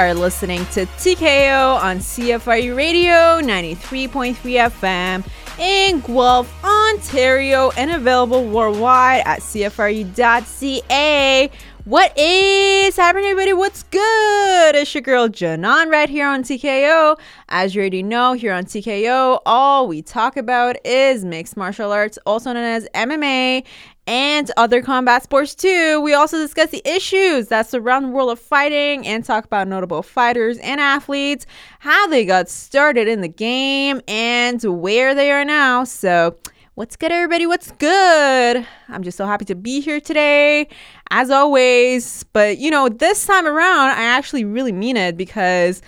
Are 0.00 0.14
listening 0.14 0.64
to 0.72 0.86
TKO 0.86 1.76
on 1.78 1.98
CFRU 1.98 2.74
Radio 2.74 3.42
93.3 3.46 4.34
FM 4.34 5.22
in 5.58 6.00
Guelph, 6.00 6.50
Ontario, 6.64 7.70
and 7.76 7.90
available 7.90 8.48
worldwide 8.48 9.24
at 9.26 9.40
CFRU.ca. 9.40 9.90
What 11.84 12.16
is 12.18 12.96
happening, 12.96 13.26
everybody? 13.26 13.52
What's 13.52 13.82
good? 13.82 14.74
It's 14.74 14.94
your 14.94 15.02
girl 15.02 15.28
Janan 15.28 15.90
right 15.90 16.08
here 16.08 16.26
on 16.26 16.44
TKO. 16.44 17.18
As 17.48 17.74
you 17.74 17.80
already 17.80 18.02
know, 18.02 18.32
here 18.32 18.52
on 18.52 18.64
TKO, 18.64 19.40
all 19.44 19.88
we 19.88 20.00
talk 20.00 20.36
about 20.36 20.76
is 20.84 21.24
mixed 21.24 21.56
martial 21.56 21.90
arts, 21.90 22.18
also 22.24 22.52
known 22.52 22.64
as 22.64 22.88
MMA, 22.94 23.64
and 24.10 24.50
other 24.56 24.82
combat 24.82 25.22
sports 25.22 25.54
too. 25.54 26.00
We 26.00 26.14
also 26.14 26.36
discuss 26.36 26.70
the 26.70 26.82
issues 26.84 27.46
that 27.46 27.68
surround 27.68 28.06
the 28.06 28.08
world 28.08 28.30
of 28.30 28.40
fighting 28.40 29.06
and 29.06 29.24
talk 29.24 29.44
about 29.44 29.68
notable 29.68 30.02
fighters 30.02 30.58
and 30.58 30.80
athletes, 30.80 31.46
how 31.78 32.08
they 32.08 32.24
got 32.24 32.48
started 32.48 33.06
in 33.06 33.20
the 33.20 33.28
game, 33.28 34.00
and 34.08 34.60
where 34.64 35.14
they 35.14 35.30
are 35.30 35.44
now. 35.44 35.84
So, 35.84 36.36
What's 36.74 36.96
good, 36.96 37.12
everybody? 37.12 37.46
What's 37.46 37.72
good? 37.72 38.66
I'm 38.88 39.02
just 39.02 39.18
so 39.18 39.26
happy 39.26 39.44
to 39.46 39.54
be 39.54 39.80
here 39.80 40.00
today, 40.00 40.66
as 41.10 41.28
always. 41.28 42.22
But, 42.32 42.56
you 42.56 42.70
know, 42.70 42.88
this 42.88 43.26
time 43.26 43.46
around, 43.46 43.90
I 43.90 44.04
actually 44.04 44.44
really 44.44 44.72
mean 44.72 44.96
it 44.96 45.14
because, 45.14 45.82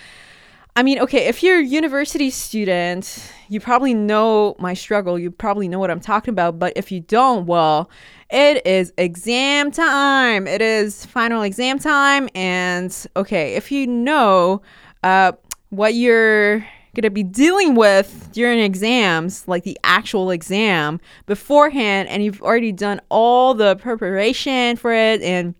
I 0.76 0.82
mean, 0.82 0.98
okay, 0.98 1.28
if 1.28 1.42
you're 1.42 1.60
a 1.60 1.64
university 1.64 2.28
student, 2.28 3.32
you 3.48 3.60
probably 3.60 3.92
know 3.94 4.56
my 4.58 4.72
struggle. 4.72 5.18
You 5.18 5.30
probably 5.30 5.68
know 5.68 5.78
what 5.78 5.90
I'm 5.90 6.00
talking 6.00 6.32
about. 6.32 6.58
But 6.58 6.72
if 6.74 6.90
you 6.90 7.00
don't, 7.00 7.46
well, 7.46 7.90
it 8.32 8.66
is 8.66 8.92
exam 8.96 9.70
time. 9.70 10.46
It 10.46 10.62
is 10.62 11.04
final 11.04 11.42
exam 11.42 11.78
time. 11.78 12.30
And, 12.34 13.06
okay, 13.14 13.54
if 13.54 13.70
you 13.70 13.86
know 13.86 14.62
uh, 15.02 15.32
what 15.68 15.94
you're 15.94 16.60
going 16.94 17.02
to 17.02 17.10
be 17.10 17.22
dealing 17.22 17.74
with 17.74 18.30
during 18.32 18.58
exams, 18.58 19.46
like 19.46 19.64
the 19.64 19.78
actual 19.84 20.30
exam 20.30 20.98
beforehand, 21.26 22.08
and 22.08 22.24
you've 22.24 22.40
already 22.42 22.72
done 22.72 23.00
all 23.10 23.52
the 23.52 23.76
preparation 23.76 24.76
for 24.76 24.92
it 24.92 25.20
and 25.20 25.54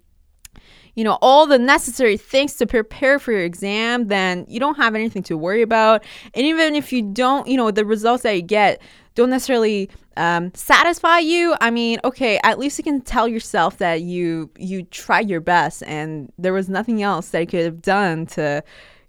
you 0.94 1.04
know 1.04 1.18
all 1.22 1.46
the 1.46 1.58
necessary 1.58 2.18
things 2.18 2.56
to 2.56 2.66
prepare 2.66 3.18
for 3.18 3.32
your 3.32 3.44
exam 3.44 4.08
then 4.08 4.44
you 4.46 4.60
don't 4.60 4.76
have 4.76 4.94
anything 4.94 5.22
to 5.22 5.38
worry 5.38 5.62
about 5.62 6.04
and 6.34 6.44
even 6.44 6.74
if 6.74 6.92
you 6.92 7.00
don't 7.00 7.48
you 7.48 7.56
know 7.56 7.70
the 7.70 7.82
results 7.82 8.24
that 8.24 8.36
you 8.36 8.42
get 8.42 8.78
don't 9.14 9.30
necessarily 9.30 9.88
um, 10.16 10.52
satisfy 10.54 11.18
you? 11.18 11.54
I 11.60 11.70
mean 11.70 11.98
okay 12.04 12.38
at 12.42 12.58
least 12.58 12.78
you 12.78 12.84
can 12.84 13.00
tell 13.00 13.28
yourself 13.28 13.78
that 13.78 14.02
you 14.02 14.50
you 14.58 14.84
tried 14.84 15.28
your 15.28 15.40
best 15.40 15.82
and 15.84 16.32
there 16.38 16.52
was 16.52 16.68
nothing 16.68 17.02
else 17.02 17.30
that 17.30 17.40
you 17.40 17.46
could 17.46 17.64
have 17.64 17.82
done 17.82 18.26
to 18.26 18.62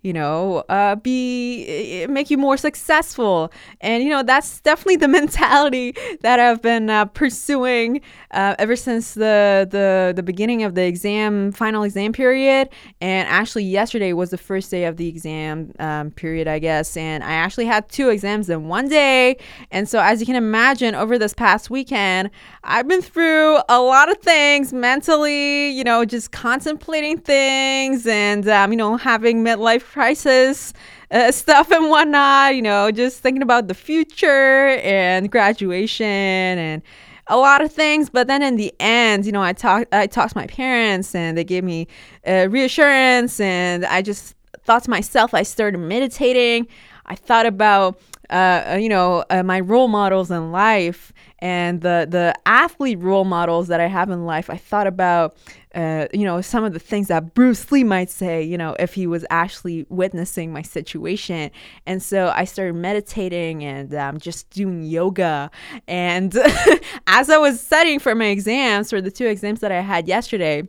you 0.03 0.11
know, 0.11 0.65
uh, 0.67 0.95
be 0.95 2.05
make 2.09 2.29
you 2.29 2.37
more 2.37 2.57
successful. 2.57 3.51
And 3.79 4.03
you 4.03 4.09
know, 4.09 4.21
that's 4.21 4.59
definitely 4.59 4.97
the 4.97 5.07
mentality 5.19 5.95
that 6.21 6.39
I've 6.39 6.61
been 6.61 6.89
uh, 6.89 7.05
pursuing 7.05 8.01
uh, 8.31 8.55
ever 8.59 8.75
since 8.75 9.13
the 9.13 9.67
the 9.69 10.13
the 10.13 10.21
beginning 10.21 10.63
of 10.63 10.75
the 10.75 10.83
exam 10.83 11.53
final 11.53 11.83
exam 11.83 12.11
period. 12.11 12.69
And 12.99 13.27
actually, 13.29 13.63
yesterday 13.63 14.11
was 14.11 14.29
the 14.29 14.37
first 14.37 14.69
day 14.69 14.85
of 14.85 14.97
the 14.97 15.07
exam 15.07 15.71
um, 15.79 16.11
period, 16.11 16.49
I 16.49 16.59
guess. 16.59 16.97
And 16.97 17.23
I 17.23 17.31
actually 17.31 17.65
had 17.65 17.87
two 17.87 18.09
exams 18.09 18.49
in 18.49 18.67
one 18.67 18.89
day. 18.89 19.37
And 19.71 19.87
so, 19.87 19.99
as 19.99 20.19
you 20.19 20.25
can 20.25 20.35
imagine, 20.35 20.95
over 20.95 21.17
this 21.17 21.33
past 21.33 21.69
weekend, 21.69 22.29
I've 22.65 22.89
been 22.89 23.01
through 23.01 23.59
a 23.69 23.79
lot 23.79 24.11
of 24.11 24.17
things 24.17 24.73
mentally. 24.73 25.69
You 25.69 25.85
know, 25.85 26.03
just 26.03 26.33
contemplating 26.33 27.19
things 27.19 28.05
and 28.05 28.45
um, 28.49 28.73
you 28.73 28.77
know 28.77 28.97
having 28.97 29.45
midlife 29.45 29.92
crisis 29.93 30.73
uh, 31.11 31.31
stuff 31.43 31.71
and 31.71 31.89
whatnot, 31.89 32.55
you 32.55 32.61
know, 32.61 32.91
just 32.91 33.19
thinking 33.19 33.43
about 33.43 33.67
the 33.67 33.73
future 33.73 34.79
and 34.83 35.31
graduation 35.31 36.05
and 36.05 36.81
a 37.27 37.37
lot 37.37 37.61
of 37.61 37.71
things. 37.71 38.09
But 38.09 38.27
then 38.27 38.41
in 38.41 38.57
the 38.57 38.73
end, 38.79 39.25
you 39.25 39.31
know, 39.31 39.41
I 39.41 39.53
talked 39.53 39.93
I 39.93 40.07
talked 40.07 40.33
to 40.33 40.37
my 40.37 40.47
parents 40.47 41.15
and 41.15 41.37
they 41.37 41.43
gave 41.43 41.63
me 41.63 41.87
uh, 42.27 42.47
reassurance 42.49 43.39
and 43.39 43.85
I 43.85 44.01
just 44.01 44.35
thought 44.65 44.83
to 44.85 44.89
myself, 44.89 45.33
I 45.33 45.43
started 45.43 45.77
meditating. 45.77 46.67
I 47.05 47.15
thought 47.15 47.45
about 47.45 47.99
uh, 48.29 48.77
you 48.79 48.89
know, 48.89 49.23
uh, 49.29 49.43
my 49.43 49.59
role 49.59 49.87
models 49.87 50.31
in 50.31 50.51
life 50.51 51.13
and 51.39 51.81
the 51.81 52.07
the 52.09 52.33
athlete 52.45 52.99
role 52.99 53.25
models 53.25 53.67
that 53.67 53.79
I 53.79 53.87
have 53.87 54.09
in 54.09 54.25
life. 54.25 54.49
I 54.49 54.57
thought 54.57 54.87
about 54.87 55.35
uh, 55.73 56.07
you 56.13 56.23
know, 56.23 56.39
some 56.41 56.63
of 56.63 56.73
the 56.73 56.79
things 56.79 57.07
that 57.07 57.33
Bruce 57.33 57.71
Lee 57.71 57.83
might 57.83 58.09
say, 58.09 58.43
you 58.43 58.57
know, 58.57 58.75
if 58.79 58.93
he 58.93 59.07
was 59.07 59.25
actually 59.29 59.85
witnessing 59.89 60.53
my 60.53 60.61
situation. 60.61 61.49
And 61.87 62.01
so 62.01 62.31
I 62.35 62.45
started 62.45 62.75
meditating 62.75 63.63
and 63.63 63.93
um, 63.95 64.19
just 64.19 64.49
doing 64.51 64.83
yoga. 64.83 65.49
And 65.87 66.35
as 67.07 67.29
I 67.29 67.37
was 67.37 67.59
studying 67.59 67.99
for 67.99 68.13
my 68.13 68.25
exams, 68.25 68.91
for 68.91 69.01
the 69.01 69.11
two 69.11 69.25
exams 69.25 69.61
that 69.61 69.71
I 69.71 69.81
had 69.81 70.07
yesterday, 70.07 70.67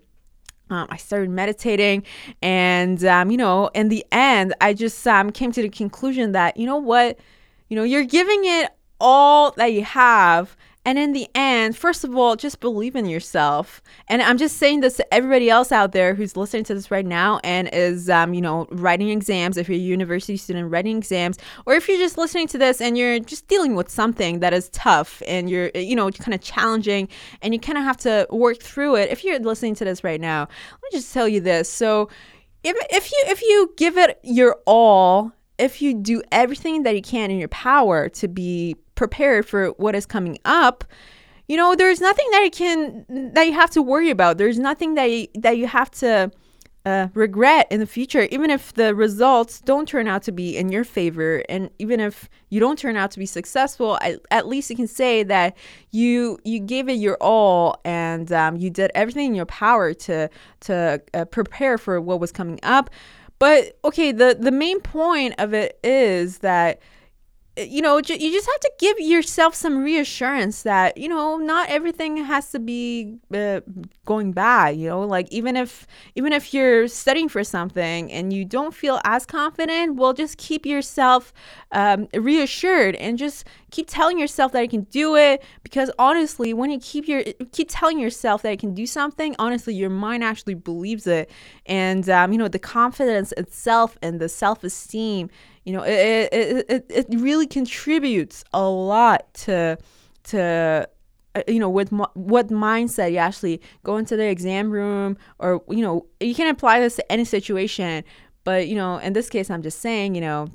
um, 0.71 0.87
I 0.89 0.97
started 0.97 1.29
meditating, 1.29 2.05
and 2.41 3.05
um, 3.05 3.31
you 3.31 3.37
know, 3.37 3.69
in 3.75 3.91
the 3.91 4.05
end, 4.11 4.55
I 4.63 4.73
just 4.73 5.07
um, 5.07 5.31
came 5.31 5.53
to 5.53 5.61
the 5.61 5.69
conclusion 5.69 6.33
that 6.33 6.57
you 6.57 6.65
know 6.65 6.79
what, 6.79 7.19
you 7.69 7.77
know, 7.77 7.83
you're 7.83 8.05
giving 8.05 8.41
it 8.45 8.71
all 8.99 9.51
that 9.53 9.75
you 9.75 9.85
have, 9.85 10.57
and 10.85 10.99
in 10.99 11.13
the 11.13 11.29
end, 11.35 11.77
first 11.77 12.05
of 12.05 12.15
all, 12.15 12.37
just 12.37 12.61
believe 12.61 12.95
in 12.95 13.07
yourself. 13.07 13.83
And 14.09 14.21
I'm 14.21 14.37
just 14.37 14.59
saying 14.59 14.81
this 14.81 14.97
to 14.99 15.15
everybody 15.15 15.49
else 15.49 15.73
out 15.73 15.93
there 15.93 16.15
who's 16.15 16.37
listening 16.37 16.65
to 16.65 16.75
this 16.75 16.91
right 16.91 17.07
now 17.07 17.41
and 17.43 17.71
is, 17.73 18.11
um, 18.11 18.35
you 18.35 18.43
know, 18.43 18.67
writing 18.71 19.09
exams. 19.09 19.57
If 19.57 19.69
you're 19.69 19.77
a 19.77 19.81
university 19.81 20.37
student 20.37 20.71
writing 20.71 20.99
exams, 20.99 21.39
or 21.65 21.75
if 21.75 21.89
you're 21.89 21.99
just 21.99 22.19
listening 22.19 22.49
to 22.49 22.59
this 22.59 22.83
and 22.83 22.99
you're 22.99 23.19
just 23.19 23.49
dealing 23.49 23.75
with 23.75 23.89
something 23.89 24.41
that 24.41 24.53
is 24.53 24.69
tough 24.71 25.23
and 25.27 25.49
you're, 25.49 25.71
you 25.75 25.97
know, 25.97 26.11
kind 26.11 26.35
of 26.35 26.43
challenging 26.43 27.09
and 27.41 27.55
you 27.55 27.61
kind 27.61 27.79
of 27.79 27.85
have 27.85 27.97
to 27.99 28.27
work 28.31 28.61
through 28.61 28.97
it. 28.97 29.11
If 29.11 29.25
you're 29.25 29.39
listening 29.39 29.75
to 29.77 29.85
this 29.87 30.05
right 30.05 30.21
now, 30.21 30.41
let 30.41 30.93
me 30.93 30.99
just 30.99 31.13
tell 31.15 31.27
you 31.27 31.41
this. 31.41 31.69
So, 31.71 32.11
if, 32.63 32.77
if 32.91 33.13
you 33.13 33.25
if 33.27 33.43
you 33.43 33.75
give 33.77 33.99
it 33.99 34.19
your 34.23 34.57
all 34.65 35.33
if 35.59 35.81
you 35.81 35.95
do 35.95 36.23
everything 36.33 36.83
that 36.83 36.95
you 36.95 37.03
can 37.03 37.31
in 37.31 37.39
your 37.39 37.49
power 37.49 38.09
to 38.09 38.29
be 38.29 38.77
prepared 38.95 39.47
for 39.47 39.69
what 39.71 39.95
is 39.95 40.07
coming 40.07 40.39
up, 40.45 40.85
you 41.49 41.57
know, 41.57 41.75
there's 41.75 42.01
nothing 42.01 42.27
that 42.33 42.45
you 42.45 42.51
can 42.51 43.33
that 43.35 43.47
you 43.47 43.53
have 43.53 43.71
to 43.71 43.83
worry 43.83 44.11
about. 44.11 44.39
There's 44.39 44.59
nothing 44.59 44.95
that 44.95 45.11
you, 45.11 45.29
that 45.35 45.59
you 45.59 45.67
have 45.67 45.91
to 45.93 46.31
uh, 46.87 47.09
regret 47.15 47.67
in 47.71 47.81
the 47.81 47.87
future, 47.87 48.29
even 48.31 48.51
if 48.51 48.75
the 48.75 48.95
results 48.95 49.61
don't 49.61 49.89
turn 49.89 50.07
out 50.07 50.23
to 50.23 50.33
be 50.33 50.57
in 50.57 50.71
your 50.71 50.85
favor, 50.85 51.43
and 51.49 51.71
even 51.79 51.99
if 51.99 52.29
you 52.51 52.61
don't 52.61 52.79
turn 52.79 52.97
out 52.97 53.11
to 53.11 53.19
be 53.19 53.25
successful, 53.25 53.99
at, 54.03 54.21
at 54.31 54.47
least 54.47 54.69
you 54.69 54.77
can 54.77 54.87
say 54.87 55.23
that 55.23 55.57
you 55.93 56.39
you 56.45 56.61
gave 56.61 56.89
it 56.89 56.95
your 56.95 57.17
all 57.21 57.81
and 57.85 58.31
um, 58.33 58.57
you 58.57 58.69
did 58.69 58.91
everything 58.95 59.29
in 59.29 59.35
your 59.35 59.47
power 59.47 59.95
to 59.95 60.29
to 60.61 61.01
uh, 61.15 61.25
prepare 61.27 61.79
for 61.79 62.01
what 62.01 62.21
was 62.21 62.33
coming 62.33 62.61
up. 62.63 62.91
But 63.39 63.79
okay, 63.85 64.13
the 64.13 64.37
the 64.39 64.53
main 64.53 64.81
point 64.81 65.35
of 65.39 65.55
it 65.55 65.79
is 65.83 66.39
that 66.39 66.81
you 67.57 67.81
know, 67.81 67.99
you 67.99 68.33
just 68.33 68.47
have 68.47 68.61
to 68.61 68.73
give 68.81 68.99
yourself 68.99 69.55
some 69.55 69.79
reassurance 69.85 70.63
that, 70.63 70.97
you 70.97 71.09
know, 71.09 71.37
not 71.37 71.69
everything 71.69 72.17
has 72.17 72.51
to 72.51 72.59
be 72.59 73.17
uh, 73.33 73.61
going 74.05 74.33
bad, 74.33 74.77
you 74.77 74.89
know, 74.89 75.03
like 75.03 75.31
even 75.31 75.57
if 75.57 75.87
even 76.17 76.33
if 76.33 76.53
you're 76.53 76.89
studying 76.89 77.29
for 77.29 77.45
something 77.45 78.11
and 78.11 78.33
you 78.33 78.45
don't 78.45 78.75
feel 78.75 79.01
as 79.05 79.25
confident, 79.25 79.95
well 79.97 80.13
just 80.13 80.37
keep 80.37 80.67
yourself 80.67 81.33
um, 81.75 82.09
reassured 82.15 82.95
and 82.97 83.19
just 83.19 83.47
keep 83.71 83.89
telling 83.89 84.19
yourself 84.19 84.53
that 84.53 84.63
you 84.63 84.69
can 84.69 84.83
do 84.85 85.17
it 85.17 85.43
because 85.63 85.91
honestly, 85.99 86.55
when 86.55 86.71
you 86.71 86.79
keep 86.79 87.07
your 87.07 87.23
keep 87.53 87.69
telling 87.71 87.99
yourself 87.99 88.43
that 88.43 88.51
you 88.53 88.57
can 88.57 88.75
do 88.75 88.87
something, 88.87 89.37
honestly, 89.39 89.75
your 89.75 89.91
mind 89.91 90.25
actually 90.25 90.55
believes 90.55 91.07
it. 91.07 91.29
And 91.67 92.09
um, 92.09 92.33
you 92.33 92.39
know, 92.39 92.49
the 92.49 92.59
confidence 92.59 93.33
itself 93.33 93.99
and 94.01 94.21
the 94.21 94.29
self-esteem 94.29 95.29
you 95.65 95.73
know 95.73 95.83
it, 95.83 96.29
it, 96.33 96.67
it, 96.69 96.87
it 96.91 97.07
really 97.21 97.47
contributes 97.47 98.45
a 98.53 98.63
lot 98.63 99.33
to 99.35 99.79
to 100.25 100.89
uh, 101.35 101.43
you 101.49 101.59
know 101.59 101.71
with 101.71 101.91
what 101.91 102.49
mindset 102.49 103.13
you 103.13 103.19
actually 103.19 103.61
go 103.83 103.97
into 103.97 104.17
the 104.17 104.27
exam 104.27 104.71
room 104.71 105.17
or 105.39 105.63
you 105.69 105.81
know 105.81 106.07
you 106.21 106.35
can 106.35 106.49
apply 106.49 106.81
this 106.81 106.97
to 106.97 107.13
any 107.13 107.25
situation 107.25 108.05
but 108.45 108.69
you 108.69 108.75
know 108.75 108.99
in 108.99 109.15
this 109.15 109.29
case 109.31 109.51
i'm 109.51 109.63
just 109.63 109.81
saying 109.81 110.15
you 110.15 110.21
know 110.21 110.49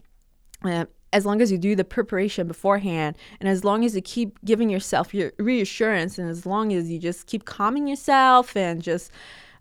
uh, 0.64 0.86
as 1.12 1.26
long 1.26 1.42
as 1.42 1.52
you 1.52 1.58
do 1.58 1.76
the 1.76 1.84
preparation 1.84 2.48
beforehand 2.48 3.18
and 3.40 3.50
as 3.50 3.64
long 3.64 3.84
as 3.84 3.96
you 3.96 4.02
keep 4.02 4.38
giving 4.46 4.70
yourself 4.70 5.14
your 5.14 5.32
reassurance 5.40 6.18
and 6.18 6.30
as 6.30 6.46
long 6.46 6.74
as 6.74 6.90
you 6.90 7.00
just 7.00 7.28
keep 7.28 7.46
calming 7.46 7.88
yourself 7.88 8.56
and 8.56 8.82
just 8.82 9.12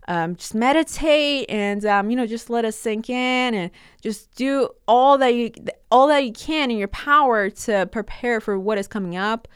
um, 0.07 0.35
just 0.35 0.55
meditate 0.55 1.45
and 1.49 1.85
um, 1.85 2.09
you 2.09 2.15
know 2.15 2.25
just 2.25 2.49
let 2.49 2.65
us 2.65 2.75
sink 2.75 3.09
in 3.09 3.53
and 3.53 3.71
just 4.01 4.33
do 4.35 4.69
all 4.87 5.17
that 5.17 5.35
you 5.35 5.51
all 5.91 6.07
that 6.07 6.25
you 6.25 6.31
can 6.31 6.71
in 6.71 6.77
your 6.77 6.87
power 6.87 7.49
to 7.49 7.87
prepare 7.91 8.41
for 8.41 8.57
what 8.59 8.77
is 8.77 8.87
coming 8.87 9.15
up 9.15 9.47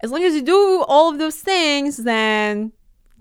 as 0.00 0.10
long 0.10 0.22
as 0.22 0.34
you 0.34 0.42
do 0.42 0.84
all 0.86 1.10
of 1.10 1.18
those 1.18 1.36
things 1.36 1.98
then 1.98 2.72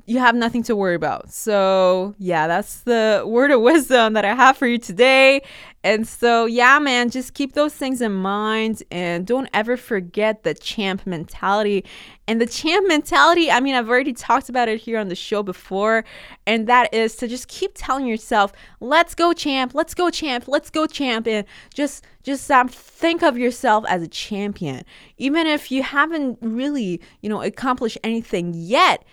you 0.09 0.17
have 0.17 0.33
nothing 0.33 0.63
to 0.63 0.75
worry 0.75 0.95
about. 0.95 1.31
So, 1.31 2.15
yeah, 2.17 2.47
that's 2.47 2.79
the 2.79 3.23
word 3.27 3.51
of 3.51 3.61
wisdom 3.61 4.13
that 4.13 4.25
I 4.25 4.33
have 4.33 4.57
for 4.57 4.65
you 4.65 4.79
today. 4.79 5.43
And 5.81 6.05
so, 6.05 6.45
yeah, 6.45 6.77
man, 6.79 7.09
just 7.09 7.33
keep 7.33 7.53
those 7.53 7.73
things 7.73 8.01
in 8.01 8.11
mind 8.11 8.83
and 8.91 9.25
don't 9.25 9.49
ever 9.53 9.77
forget 9.77 10.43
the 10.43 10.53
champ 10.53 11.07
mentality. 11.07 11.85
And 12.27 12.41
the 12.41 12.45
champ 12.45 12.85
mentality, 12.87 13.49
I 13.49 13.61
mean, 13.61 13.75
I've 13.75 13.87
already 13.87 14.11
talked 14.11 14.49
about 14.49 14.67
it 14.67 14.81
here 14.81 14.99
on 14.99 15.07
the 15.07 15.15
show 15.15 15.41
before, 15.41 16.03
and 16.45 16.67
that 16.67 16.93
is 16.93 17.15
to 17.17 17.27
just 17.29 17.47
keep 17.47 17.71
telling 17.75 18.05
yourself, 18.05 18.51
"Let's 18.81 19.15
go 19.15 19.31
champ, 19.31 19.73
let's 19.73 19.93
go 19.93 20.09
champ, 20.09 20.47
let's 20.47 20.69
go 20.69 20.85
champ." 20.85 21.27
And 21.27 21.45
just 21.73 22.03
just 22.23 22.51
um, 22.51 22.67
think 22.67 23.23
of 23.23 23.37
yourself 23.37 23.85
as 23.87 24.03
a 24.03 24.07
champion. 24.07 24.83
Even 25.17 25.47
if 25.47 25.71
you 25.71 25.81
haven't 25.81 26.37
really, 26.41 27.01
you 27.21 27.29
know, 27.29 27.41
accomplished 27.41 27.97
anything 28.03 28.53
yet, 28.53 29.03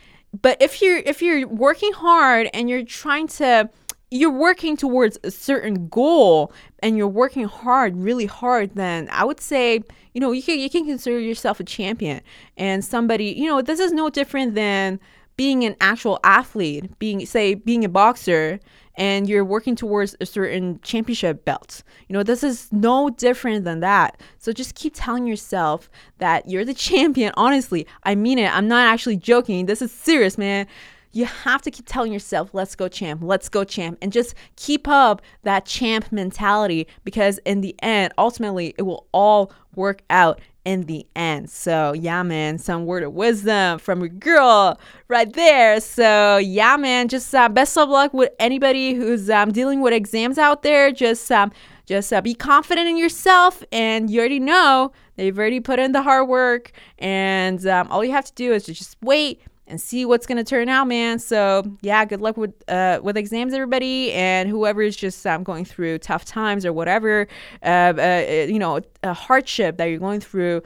but 0.43 0.61
if 0.61 0.83
you're 0.83 0.99
if 0.99 1.23
you're 1.23 1.47
working 1.47 1.93
hard 1.93 2.51
and 2.53 2.69
you're 2.69 2.85
trying 2.85 3.29
to 3.29 3.71
you're 4.11 4.31
working 4.31 4.77
towards 4.77 5.19
a 5.25 5.31
certain 5.31 5.89
goal 5.89 6.53
and 6.81 6.97
you're 6.97 7.09
working 7.09 7.45
hard 7.45 7.97
really 7.97 8.27
hard 8.27 8.75
then 8.75 9.09
i 9.11 9.25
would 9.25 9.41
say 9.41 9.81
you 10.15 10.21
know 10.21 10.31
you 10.33 10.43
can 10.43 10.59
you 10.59 10.71
can 10.71 10.87
consider 10.87 11.19
yourself 11.19 11.59
a 11.59 11.65
champion 11.65 12.21
and 12.57 12.85
somebody 12.85 13.27
you 13.27 13.47
know 13.47 13.61
this 13.61 13.81
is 13.81 13.93
no 13.93 14.09
different 14.09 14.55
than 14.55 15.01
being 15.37 15.65
an 15.65 15.75
actual 15.81 16.21
athlete 16.23 16.97
being 16.99 17.25
say 17.27 17.55
being 17.55 17.85
a 17.85 17.89
boxer 17.89 18.61
and 18.97 19.29
you're 19.29 19.45
working 19.45 19.77
towards 19.77 20.17
a 20.21 20.27
certain 20.27 20.81
championship 20.81 21.45
belt. 21.45 21.83
You 22.09 22.15
know, 22.15 22.23
this 22.23 22.43
is 22.43 22.73
no 22.73 23.11
different 23.11 23.65
than 23.65 23.81
that. 23.81 24.21
So 24.39 24.53
just 24.53 24.75
keep 24.75 24.95
telling 24.97 25.27
yourself 25.27 25.91
that 26.19 26.49
you're 26.49 26.65
the 26.65 26.75
champion. 26.89 27.33
Honestly, 27.37 27.87
I 28.05 28.15
mean 28.15 28.39
it. 28.39 28.55
I'm 28.55 28.69
not 28.69 28.87
actually 28.87 29.17
joking. 29.17 29.67
This 29.67 29.83
is 29.83 29.93
serious, 29.93 30.39
man. 30.39 30.67
You 31.17 31.25
have 31.25 31.63
to 31.63 31.71
keep 31.71 31.87
telling 31.89 32.13
yourself, 32.13 32.51
let's 32.53 32.77
go 32.77 32.89
champ, 32.89 33.23
let's 33.25 33.49
go 33.49 33.65
champ, 33.65 33.97
and 34.03 34.13
just 34.13 34.35
keep 34.57 34.87
up 34.87 35.23
that 35.45 35.65
champ 35.65 36.13
mentality 36.13 36.87
because 37.05 37.39
in 37.47 37.63
the 37.63 37.75
end, 37.83 38.13
ultimately, 38.19 38.75
it 38.77 38.83
will 38.83 39.07
all 39.13 39.51
work 39.75 40.03
out 40.11 40.43
in 40.67 40.83
the 40.83 41.07
end. 41.17 41.49
So, 41.49 41.95
yeah, 41.95 42.23
man, 42.23 42.59
some 42.59 42.85
word 42.85 43.03
of 43.03 43.15
wisdom 43.15 43.79
from 43.79 44.03
a 44.03 44.11
girl 44.11 44.79
right 45.09 45.33
there. 45.33 45.81
So, 45.81 46.37
yeah, 46.37 46.77
man, 46.77 47.09
just 47.09 47.35
uh, 47.35 47.49
best 47.49 47.79
of 47.79 47.89
luck 47.89 48.13
with 48.13 48.33
anybody 48.39 48.93
who's 48.93 49.31
um, 49.31 49.53
dealing 49.53 49.81
with 49.81 49.95
exams 49.95 50.37
out 50.37 50.65
there. 50.65 50.93
Just, 50.93 51.33
um, 51.33 51.51
just 51.87 52.13
uh, 52.13 52.21
be 52.21 52.35
confident 52.35 52.89
in 52.89 52.99
yourself, 52.99 53.65
and 53.73 54.11
you 54.11 54.21
already 54.21 54.41
know 54.41 54.93
they've 55.15 55.39
already 55.39 55.61
put 55.61 55.79
in 55.79 55.93
the 55.93 56.03
hard 56.03 56.29
work, 56.29 56.73
and 56.99 57.67
um, 57.67 57.89
all 57.91 58.05
you 58.05 58.11
have 58.11 58.27
to 58.27 58.35
do 58.35 58.53
is 58.53 58.65
to 58.65 58.75
just 58.75 58.99
wait 59.01 59.41
and 59.67 59.81
see 59.81 60.05
what's 60.05 60.27
gonna 60.27 60.45
turn 60.45 60.69
out, 60.69 60.87
man. 60.87 61.19
So 61.19 61.65
yeah, 61.81 62.05
good 62.05 62.21
luck 62.21 62.37
with 62.37 62.55
uh, 62.69 63.01
with 63.03 63.17
exams, 63.17 63.53
everybody, 63.53 64.13
and 64.13 64.49
whoever 64.49 64.83
is 64.83 64.97
just 64.97 65.27
um, 65.27 65.43
going 65.43 65.65
through 65.65 65.99
tough 65.99 66.25
times 66.25 66.65
or 66.65 66.73
whatever, 66.73 67.27
uh, 67.63 67.93
uh, 67.99 68.47
you 68.49 68.59
know, 68.59 68.81
a 69.03 69.15
hardship 69.15 69.77
that 69.79 69.87
you're 69.87 69.99
going 69.99 70.21
through. 70.21 70.63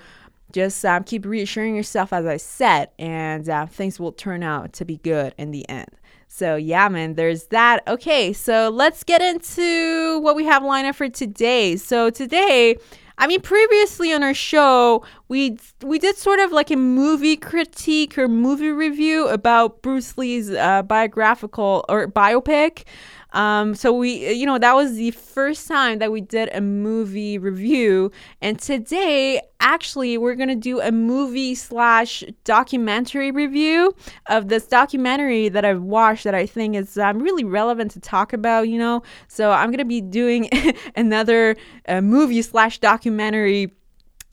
Just 0.52 0.84
um, 0.84 1.04
keep 1.04 1.24
reassuring 1.24 1.76
yourself, 1.76 2.12
as 2.12 2.26
I 2.26 2.36
said, 2.36 2.90
and 2.98 3.48
uh, 3.48 3.66
things 3.66 4.00
will 4.00 4.12
turn 4.12 4.42
out 4.42 4.72
to 4.74 4.84
be 4.84 4.96
good 4.96 5.32
in 5.38 5.52
the 5.52 5.68
end. 5.68 5.90
So 6.32 6.54
yeah, 6.56 6.88
man, 6.88 7.14
there's 7.14 7.44
that. 7.46 7.82
Okay, 7.88 8.32
so 8.32 8.68
let's 8.68 9.02
get 9.02 9.20
into 9.20 10.20
what 10.20 10.36
we 10.36 10.44
have 10.44 10.62
lined 10.62 10.86
up 10.86 10.94
for 10.94 11.08
today. 11.08 11.76
So 11.76 12.08
today 12.08 12.76
I 13.20 13.26
mean, 13.26 13.42
previously 13.42 14.14
on 14.14 14.22
our 14.22 14.32
show, 14.32 15.04
we 15.28 15.58
we 15.82 15.98
did 15.98 16.16
sort 16.16 16.40
of 16.40 16.52
like 16.52 16.70
a 16.70 16.76
movie 16.76 17.36
critique 17.36 18.16
or 18.16 18.28
movie 18.28 18.70
review 18.70 19.28
about 19.28 19.82
Bruce 19.82 20.16
Lee's 20.16 20.50
uh, 20.50 20.80
biographical 20.82 21.84
or 21.90 22.08
biopic. 22.08 22.84
Um, 23.32 23.74
so 23.74 23.92
we, 23.92 24.32
you 24.32 24.46
know, 24.46 24.58
that 24.58 24.74
was 24.74 24.96
the 24.96 25.10
first 25.12 25.68
time 25.68 25.98
that 25.98 26.10
we 26.10 26.20
did 26.20 26.50
a 26.52 26.60
movie 26.60 27.38
review, 27.38 28.10
and 28.40 28.58
today, 28.58 29.40
actually, 29.60 30.18
we're 30.18 30.34
gonna 30.34 30.56
do 30.56 30.80
a 30.80 30.90
movie 30.90 31.54
slash 31.54 32.24
documentary 32.44 33.30
review 33.30 33.94
of 34.26 34.48
this 34.48 34.66
documentary 34.66 35.48
that 35.48 35.64
I've 35.64 35.82
watched 35.82 36.24
that 36.24 36.34
I 36.34 36.46
think 36.46 36.76
is 36.76 36.98
um, 36.98 37.20
really 37.20 37.44
relevant 37.44 37.90
to 37.92 38.00
talk 38.00 38.32
about. 38.32 38.68
You 38.68 38.78
know, 38.78 39.02
so 39.28 39.50
I'm 39.50 39.70
gonna 39.70 39.84
be 39.84 40.00
doing 40.00 40.48
another 40.96 41.56
uh, 41.88 42.00
movie 42.00 42.42
slash 42.42 42.78
documentary 42.78 43.72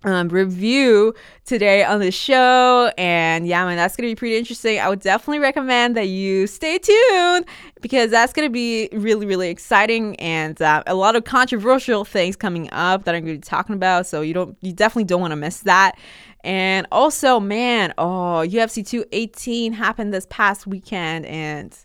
um, 0.03 0.29
review 0.29 1.13
today 1.45 1.83
on 1.83 1.99
the 1.99 2.11
show. 2.11 2.91
And 2.97 3.47
yeah, 3.47 3.65
man, 3.65 3.77
that's 3.77 3.95
going 3.95 4.07
to 4.07 4.11
be 4.11 4.17
pretty 4.17 4.37
interesting. 4.37 4.79
I 4.79 4.89
would 4.89 4.99
definitely 4.99 5.39
recommend 5.39 5.97
that 5.97 6.07
you 6.07 6.47
stay 6.47 6.77
tuned 6.77 7.45
because 7.81 8.11
that's 8.11 8.33
going 8.33 8.47
to 8.47 8.51
be 8.51 8.89
really, 8.91 9.25
really 9.25 9.49
exciting 9.49 10.15
and 10.17 10.61
uh, 10.61 10.83
a 10.87 10.95
lot 10.95 11.15
of 11.15 11.23
controversial 11.23 12.05
things 12.05 12.35
coming 12.35 12.69
up 12.71 13.05
that 13.05 13.15
I'm 13.15 13.25
going 13.25 13.35
to 13.35 13.39
be 13.39 13.49
talking 13.49 13.75
about. 13.75 14.05
So 14.07 14.21
you 14.21 14.33
don't, 14.33 14.57
you 14.61 14.71
definitely 14.71 15.05
don't 15.05 15.21
want 15.21 15.31
to 15.31 15.37
miss 15.37 15.61
that. 15.61 15.97
And 16.43 16.87
also, 16.91 17.39
man, 17.39 17.93
oh, 17.97 18.45
UFC 18.47 18.87
218 18.87 19.73
happened 19.73 20.13
this 20.13 20.27
past 20.29 20.67
weekend. 20.67 21.25
And 21.25 21.77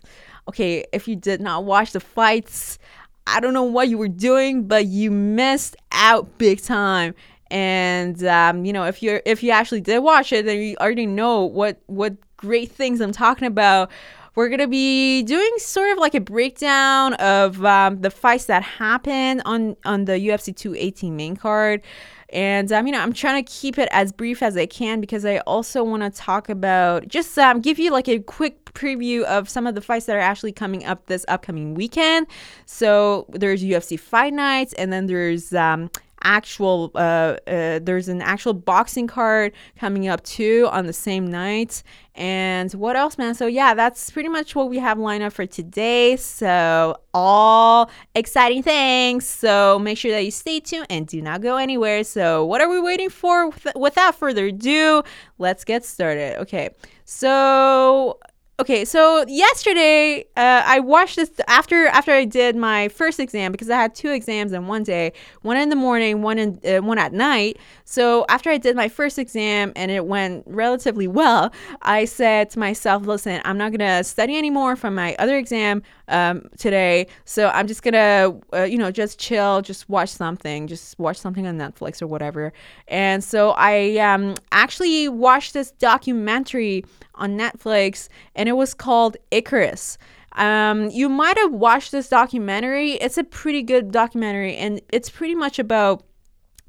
okay, 0.47 0.85
if 0.93 1.07
you 1.07 1.15
did 1.15 1.41
not 1.41 1.65
watch 1.65 1.91
the 1.91 1.99
fights, 1.99 2.77
I 3.25 3.39
don't 3.39 3.53
know 3.53 3.63
what 3.63 3.89
you 3.89 3.97
were 3.97 4.09
doing, 4.09 4.67
but 4.67 4.85
you 4.85 5.09
missed 5.09 5.75
out 5.91 6.37
big 6.37 6.61
time 6.61 7.15
and 7.53 8.23
um, 8.25 8.65
you 8.65 8.73
know 8.73 8.83
if 8.83 9.03
you're 9.03 9.21
if 9.25 9.43
you 9.43 9.51
actually 9.51 9.79
did 9.79 9.99
watch 9.99 10.33
it 10.33 10.43
then 10.45 10.59
you 10.59 10.75
already 10.81 11.05
know 11.05 11.43
what 11.43 11.79
what 11.85 12.15
great 12.35 12.69
things 12.69 12.99
i'm 12.99 13.13
talking 13.13 13.47
about. 13.47 13.89
We're 14.35 14.49
gonna 14.49 14.67
be 14.67 15.21
doing 15.21 15.51
sort 15.57 15.91
of 15.91 15.99
like 15.99 16.15
a 16.15 16.19
breakdown 16.19 17.13
of 17.15 17.63
um, 17.63 18.01
the 18.01 18.09
fights 18.09 18.45
that 18.45 18.63
happened 18.63 19.43
on 19.45 19.77
on 19.85 20.05
the 20.05 20.13
ufc 20.13 20.55
218 20.55 21.15
main 21.15 21.35
card. 21.35 21.83
And 22.29 22.71
um, 22.71 22.87
you 22.87 22.91
know 22.91 22.99
i'm 22.99 23.13
trying 23.13 23.45
to 23.45 23.51
keep 23.51 23.77
it 23.77 23.87
as 23.91 24.11
brief 24.11 24.41
as 24.41 24.57
i 24.57 24.65
can 24.65 24.99
because 24.99 25.23
i 25.23 25.37
also 25.39 25.83
want 25.83 26.01
to 26.01 26.09
talk 26.09 26.49
about 26.49 27.07
just 27.07 27.37
um, 27.37 27.61
give 27.61 27.77
you 27.77 27.91
like 27.91 28.09
a 28.09 28.17
quick 28.17 28.65
preview 28.73 29.21
of 29.25 29.47
some 29.47 29.67
of 29.67 29.75
the 29.75 29.81
fights 29.81 30.07
that 30.07 30.15
are 30.15 30.27
actually 30.31 30.51
coming 30.51 30.83
up 30.83 31.05
this 31.05 31.23
upcoming 31.27 31.75
weekend. 31.75 32.25
So 32.65 33.27
there's 33.29 33.63
ufc 33.63 33.99
fight 33.99 34.33
nights 34.33 34.73
and 34.73 34.91
then 34.91 35.05
there's 35.05 35.53
um, 35.53 35.91
actual 36.23 36.91
uh, 36.95 37.37
uh, 37.47 37.79
there's 37.81 38.07
an 38.07 38.21
actual 38.21 38.53
boxing 38.53 39.07
card 39.07 39.53
coming 39.77 40.07
up 40.07 40.23
too 40.23 40.67
on 40.71 40.85
the 40.85 40.93
same 40.93 41.27
night. 41.27 41.83
And 42.15 42.71
what 42.73 42.95
else 42.95 43.17
man? 43.17 43.35
So 43.35 43.47
yeah 43.47 43.73
that's 43.73 44.09
pretty 44.11 44.29
much 44.29 44.55
what 44.55 44.69
we 44.69 44.79
have 44.79 44.97
lined 44.97 45.23
up 45.23 45.33
for 45.33 45.45
today. 45.45 46.15
So 46.15 46.97
all 47.13 47.89
exciting 48.15 48.63
things. 48.63 49.27
So 49.27 49.79
make 49.79 49.97
sure 49.97 50.11
that 50.11 50.23
you 50.23 50.31
stay 50.31 50.59
tuned 50.59 50.87
and 50.89 51.07
do 51.07 51.21
not 51.21 51.41
go 51.41 51.57
anywhere. 51.57 52.03
So 52.03 52.45
what 52.45 52.61
are 52.61 52.69
we 52.69 52.79
waiting 52.79 53.09
for? 53.09 53.51
Without 53.75 54.15
further 54.15 54.47
ado 54.47 55.03
let's 55.37 55.63
get 55.63 55.85
started. 55.85 56.39
Okay. 56.41 56.69
So 57.05 58.19
okay 58.59 58.85
so 58.85 59.25
yesterday 59.27 60.21
uh, 60.37 60.61
i 60.65 60.79
watched 60.79 61.15
this 61.15 61.31
after 61.47 61.87
after 61.87 62.11
i 62.11 62.23
did 62.23 62.55
my 62.55 62.87
first 62.89 63.19
exam 63.19 63.51
because 63.51 63.67
i 63.67 63.75
had 63.75 63.95
two 63.95 64.11
exams 64.11 64.53
in 64.53 64.67
one 64.67 64.83
day 64.83 65.11
one 65.41 65.57
in 65.57 65.69
the 65.69 65.75
morning 65.75 66.21
one 66.21 66.37
in 66.37 66.59
uh, 66.65 66.79
one 66.81 66.99
at 66.99 67.13
night. 67.13 67.57
So 67.85 68.25
after 68.29 68.51
i 68.51 68.57
did 68.57 68.75
my 68.75 68.89
first 68.89 69.17
exam 69.17 69.73
and 69.75 69.89
it 69.89 70.05
went 70.05 70.43
relatively 70.45 71.07
well 71.07 71.51
i 71.81 72.05
said 72.05 72.51
to 72.51 72.59
myself 72.59 73.07
listen 73.07 73.41
i'm 73.43 73.57
not 73.57 73.71
gonna 73.71 74.03
study 74.03 74.37
anymore 74.37 74.75
from 74.75 74.93
my 74.93 75.15
other 75.17 75.37
exam 75.37 75.81
um, 76.09 76.47
today. 76.57 77.07
So 77.25 77.49
i'm 77.49 77.65
just 77.65 77.81
gonna 77.81 78.39
uh, 78.53 78.63
you 78.63 78.77
know 78.77 78.91
just 78.91 79.19
chill 79.19 79.61
just 79.63 79.89
watch 79.89 80.09
something 80.09 80.67
just 80.67 80.99
watch 80.99 81.17
something 81.17 81.47
on 81.47 81.57
netflix 81.57 82.03
or 82.03 82.07
whatever. 82.07 82.53
And 82.87 83.23
so 83.23 83.51
i 83.57 83.97
um, 83.97 84.35
actually 84.51 85.09
watched 85.09 85.53
this 85.53 85.71
documentary 85.71 86.85
on 87.15 87.37
Netflix, 87.37 88.09
and 88.35 88.49
it 88.49 88.53
was 88.53 88.73
called 88.73 89.17
Icarus. 89.31 89.97
Um, 90.33 90.89
you 90.89 91.09
might 91.09 91.37
have 91.37 91.53
watched 91.53 91.91
this 91.91 92.09
documentary. 92.09 92.93
It's 92.93 93.17
a 93.17 93.23
pretty 93.23 93.61
good 93.61 93.91
documentary, 93.91 94.55
and 94.55 94.81
it's 94.89 95.09
pretty 95.09 95.35
much 95.35 95.59
about. 95.59 96.03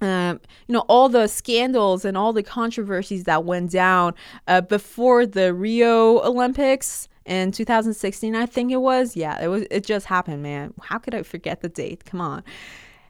Um, 0.00 0.40
you 0.66 0.72
know 0.72 0.84
all 0.88 1.08
the 1.08 1.28
scandals 1.28 2.04
and 2.04 2.16
all 2.16 2.32
the 2.32 2.42
controversies 2.42 3.24
that 3.24 3.44
went 3.44 3.70
down 3.70 4.14
uh, 4.48 4.60
before 4.60 5.24
the 5.24 5.54
Rio 5.54 6.20
Olympics 6.20 7.08
in 7.24 7.52
2016 7.52 8.34
I 8.34 8.44
think 8.44 8.70
it 8.72 8.78
was 8.78 9.16
yeah 9.16 9.42
it 9.42 9.46
was 9.46 9.64
it 9.70 9.86
just 9.86 10.06
happened 10.06 10.42
man 10.42 10.74
how 10.82 10.98
could 10.98 11.14
I 11.14 11.22
forget 11.22 11.62
the 11.62 11.68
date 11.68 12.04
come 12.04 12.20
on 12.20 12.42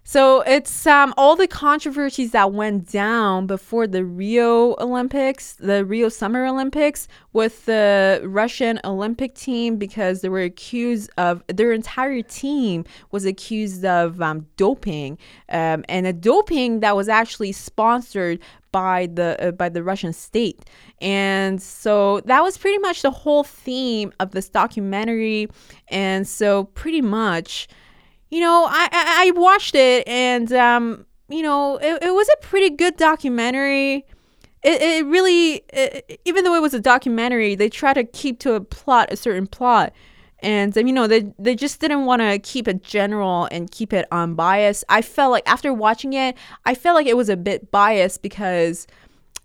so 0.07 0.43
it's 0.43 0.87
um, 0.87 1.15
all 1.17 1.35
the 1.35 1.49
controversies 1.49 2.33
that 2.33 2.53
went 2.53 2.91
down 2.93 3.47
before 3.47 3.87
the 3.87 4.05
Rio 4.05 4.77
Olympics, 4.79 5.55
the 5.55 5.85
Rio 5.85 6.11
Summer 6.11 6.45
Olympics, 6.45 7.09
with 7.33 7.65
the 7.65 8.21
Russian 8.25 8.79
Olympic 8.85 9.35
team 9.35 9.77
because 9.77 10.21
they 10.21 10.29
were 10.29 10.43
accused 10.43 11.11
of 11.17 11.43
their 11.49 11.73
entire 11.73 12.21
team 12.21 12.85
was 13.13 13.25
accused 13.25 13.85
of 13.87 14.21
um, 14.21 14.47
doping, 14.59 15.19
um, 15.49 15.85
and 15.89 16.07
a 16.07 16.13
doping 16.13 16.81
that 16.81 16.95
was 16.95 17.09
actually 17.09 17.53
sponsored 17.53 18.39
by 18.73 19.07
the 19.07 19.37
uh, 19.41 19.51
by 19.53 19.69
the 19.69 19.83
Russian 19.83 20.13
state. 20.13 20.61
And 21.01 21.63
so 21.63 22.21
that 22.27 22.43
was 22.43 22.59
pretty 22.59 22.79
much 22.79 23.03
the 23.03 23.11
whole 23.11 23.45
theme 23.45 24.13
of 24.21 24.33
this 24.33 24.49
documentary. 24.49 25.49
And 25.89 26.27
so 26.27 26.65
pretty 26.65 27.01
much, 27.01 27.69
you 28.31 28.41
know, 28.41 28.67
I 28.69 28.89
I, 28.93 29.27
I 29.27 29.31
watched 29.39 29.75
it 29.75 30.07
and 30.09 30.53
um, 30.53 31.07
you 31.29 31.43
know, 31.43 31.77
it, 31.77 32.03
it 32.03 32.15
was 32.15 32.29
a 32.29 32.37
pretty 32.43 32.71
good 32.71 32.97
documentary. 32.97 34.07
It, 34.63 34.81
it 34.81 35.07
really, 35.07 35.63
it, 35.75 36.21
even 36.25 36.45
though 36.45 36.55
it 36.55 36.63
was 36.63 36.73
a 36.73 36.81
documentary, 36.81 37.55
they 37.55 37.69
try 37.69 37.93
to 37.93 38.03
keep 38.03 38.39
to 38.41 38.55
a 38.55 38.61
plot, 38.61 39.13
a 39.13 39.17
certain 39.17 39.47
plot 39.47 39.93
and 40.45 40.77
um, 40.77 40.87
you 40.87 40.93
know 40.93 41.07
they 41.07 41.33
they 41.39 41.55
just 41.57 41.81
didn't 41.81 42.05
want 42.05 42.21
to 42.21 42.39
keep 42.39 42.69
it 42.69 42.85
general 42.85 43.49
and 43.51 43.71
keep 43.71 43.93
it 43.93 44.07
unbiased. 44.13 44.85
I 44.89 45.03
felt 45.03 45.33
like 45.33 45.49
after 45.49 45.73
watching 45.73 46.13
it, 46.13 46.37
I 46.67 46.75
felt 46.75 46.95
like 46.95 47.07
it 47.07 47.17
was 47.17 47.29
a 47.31 47.37
bit 47.37 47.71
biased 47.71 48.23
because 48.23 48.87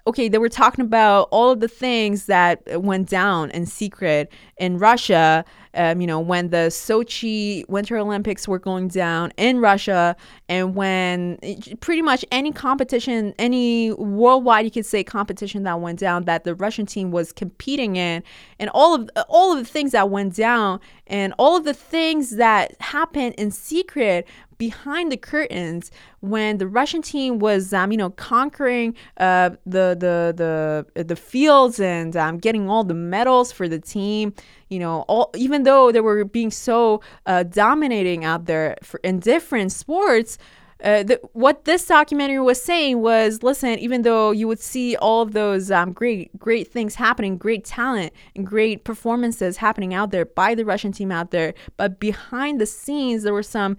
okay, 0.05 0.27
they 0.27 0.37
were 0.37 0.49
talking 0.49 0.83
about 0.83 1.29
all 1.31 1.51
of 1.51 1.59
the 1.59 1.67
things 1.67 2.25
that 2.25 2.61
went 2.81 3.07
down 3.09 3.51
in 3.51 3.65
secret 3.65 4.31
in 4.57 4.77
Russia. 4.77 5.45
Um, 5.75 6.01
you 6.01 6.07
know, 6.07 6.19
when 6.19 6.49
the 6.49 6.67
Sochi 6.69 7.67
Winter 7.69 7.97
Olympics 7.97 8.47
were 8.47 8.59
going 8.59 8.87
down 8.87 9.31
in 9.37 9.59
Russia, 9.59 10.15
and 10.47 10.75
when 10.75 11.37
pretty 11.79 12.01
much 12.01 12.25
any 12.31 12.51
competition, 12.51 13.35
any 13.37 13.91
worldwide, 13.93 14.65
you 14.65 14.71
could 14.71 14.85
say 14.85 15.03
competition 15.03 15.63
that 15.63 15.79
went 15.79 15.99
down 15.99 16.25
that 16.25 16.43
the 16.43 16.55
Russian 16.55 16.85
team 16.85 17.11
was 17.11 17.31
competing 17.31 17.97
in, 17.97 18.23
and 18.59 18.69
all 18.73 18.95
of 18.95 19.09
all 19.27 19.53
of 19.53 19.59
the 19.59 19.65
things 19.65 19.91
that 19.91 20.09
went 20.09 20.35
down, 20.35 20.79
and 21.07 21.33
all 21.37 21.57
of 21.57 21.65
the 21.65 21.73
things 21.73 22.37
that 22.37 22.79
happened 22.81 23.35
in 23.35 23.51
secret 23.51 24.27
behind 24.59 25.09
the 25.09 25.17
curtains 25.17 25.89
when 26.19 26.57
the 26.57 26.67
Russian 26.67 27.01
team 27.01 27.39
was, 27.39 27.73
um, 27.73 27.91
you 27.91 27.97
know, 27.97 28.09
conquering 28.11 28.93
uh, 29.17 29.51
the 29.65 29.95
the 29.97 30.85
the 30.95 31.03
the 31.03 31.15
fields 31.15 31.79
and 31.79 32.15
um, 32.15 32.37
getting 32.37 32.69
all 32.69 32.83
the 32.83 32.93
medals 32.93 33.51
for 33.51 33.67
the 33.67 33.79
team. 33.79 34.33
You 34.69 34.77
know, 34.77 35.01
all 35.07 35.31
even 35.35 35.58
though 35.63 35.91
they 35.91 36.01
were 36.01 36.23
being 36.25 36.51
so 36.51 37.01
uh, 37.25 37.43
dominating 37.43 38.25
out 38.25 38.45
there 38.45 38.77
for 38.83 38.99
in 39.03 39.19
different 39.19 39.71
sports, 39.71 40.37
uh, 40.81 41.03
the, 41.03 41.19
what 41.33 41.65
this 41.65 41.85
documentary 41.85 42.39
was 42.39 42.61
saying 42.61 43.01
was 43.01 43.43
listen 43.43 43.77
even 43.79 44.03
though 44.03 44.31
you 44.31 44.47
would 44.47 44.59
see 44.59 44.95
all 44.95 45.21
of 45.21 45.33
those 45.33 45.69
um, 45.71 45.91
great 45.91 46.37
great 46.39 46.71
things 46.71 46.95
happening 46.95 47.37
great 47.37 47.65
talent 47.65 48.13
and 48.33 48.47
great 48.47 48.85
performances 48.85 49.57
happening 49.57 49.93
out 49.93 50.11
there 50.11 50.23
by 50.23 50.55
the 50.55 50.63
russian 50.63 50.93
team 50.93 51.11
out 51.11 51.31
there 51.31 51.53
but 51.75 51.99
behind 51.99 52.61
the 52.61 52.65
scenes 52.65 53.23
there 53.23 53.33
were 53.33 53.43
some 53.43 53.75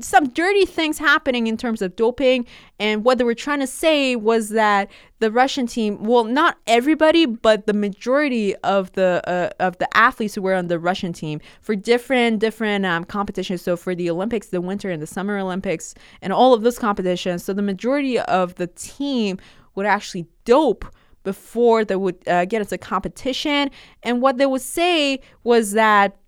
some 0.00 0.28
dirty 0.28 0.66
things 0.66 0.98
happening 0.98 1.46
in 1.46 1.56
terms 1.56 1.80
of 1.80 1.96
doping. 1.96 2.46
And 2.78 3.02
what 3.04 3.16
they 3.18 3.24
were 3.24 3.34
trying 3.34 3.60
to 3.60 3.66
say 3.66 4.14
was 4.14 4.50
that 4.50 4.90
the 5.20 5.30
Russian 5.30 5.66
team 5.66 6.02
well 6.02 6.24
not 6.24 6.58
everybody 6.66 7.24
but 7.24 7.66
the 7.66 7.72
majority 7.72 8.54
of 8.56 8.92
the 8.92 9.22
uh, 9.26 9.48
of 9.58 9.78
the 9.78 9.96
athletes 9.96 10.34
who 10.34 10.42
were 10.42 10.54
on 10.54 10.66
the 10.66 10.78
Russian 10.78 11.14
team 11.14 11.40
for 11.62 11.74
different 11.74 12.40
different 12.40 12.84
um, 12.84 13.04
competitions. 13.04 13.62
So 13.62 13.76
for 13.76 13.94
the 13.94 14.10
Olympics 14.10 14.48
the 14.48 14.60
winter 14.60 14.90
and 14.90 15.00
the 15.00 15.06
summer 15.06 15.38
Olympics 15.38 15.94
and 16.20 16.32
all 16.32 16.52
of 16.52 16.62
those 16.62 16.78
competitions. 16.78 17.42
So 17.42 17.54
the 17.54 17.62
majority 17.62 18.18
of 18.18 18.56
the 18.56 18.66
team 18.66 19.38
would 19.74 19.86
actually 19.86 20.26
dope 20.44 20.84
before 21.22 21.86
they 21.86 21.96
would 21.96 22.16
uh, 22.28 22.44
get 22.44 22.60
into 22.60 22.76
competition. 22.76 23.70
And 24.02 24.20
what 24.20 24.36
they 24.36 24.44
would 24.44 24.60
say 24.60 25.20
was 25.42 25.72
that 25.72 26.18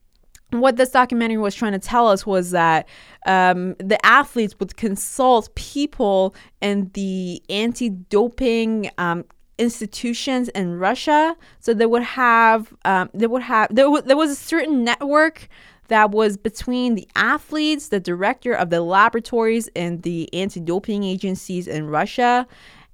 what 0.50 0.76
this 0.76 0.90
documentary 0.90 1.38
was 1.38 1.54
trying 1.54 1.72
to 1.72 1.78
tell 1.78 2.08
us 2.08 2.24
was 2.24 2.52
that 2.52 2.88
um, 3.26 3.74
the 3.78 4.04
athletes 4.04 4.54
would 4.60 4.76
consult 4.76 5.54
people 5.54 6.34
in 6.60 6.90
the 6.94 7.42
anti-doping 7.48 8.90
um, 8.98 9.24
institutions 9.58 10.48
in 10.50 10.78
Russia. 10.78 11.36
So 11.60 11.74
they 11.74 11.86
would 11.86 12.02
have 12.02 12.72
um, 12.84 13.10
they 13.12 13.26
would 13.26 13.42
have 13.42 13.74
there, 13.74 13.86
w- 13.86 14.02
there 14.02 14.16
was 14.16 14.30
a 14.30 14.36
certain 14.36 14.84
network 14.84 15.48
that 15.88 16.10
was 16.10 16.36
between 16.36 16.94
the 16.94 17.08
athletes, 17.14 17.88
the 17.88 18.00
director 18.00 18.52
of 18.52 18.70
the 18.70 18.80
laboratories 18.80 19.68
and 19.76 20.02
the 20.02 20.32
anti-doping 20.34 21.04
agencies 21.04 21.68
in 21.68 21.86
Russia, 21.86 22.46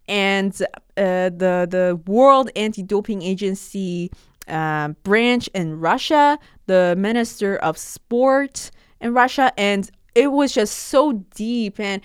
and 0.08 0.52
uh, 0.96 1.30
the 1.30 1.66
the 1.68 2.00
World 2.06 2.50
Anti-Doping 2.56 3.22
Agency 3.22 4.10
uh, 4.48 4.88
branch 5.02 5.48
in 5.54 5.80
Russia, 5.80 6.38
the 6.66 6.94
Minister 6.98 7.56
of 7.56 7.78
Sport 7.78 8.70
in 9.00 9.14
Russia, 9.14 9.52
and 9.56 9.90
it 10.14 10.30
was 10.30 10.52
just 10.52 10.76
so 10.76 11.12
deep 11.34 11.80
and 11.80 12.02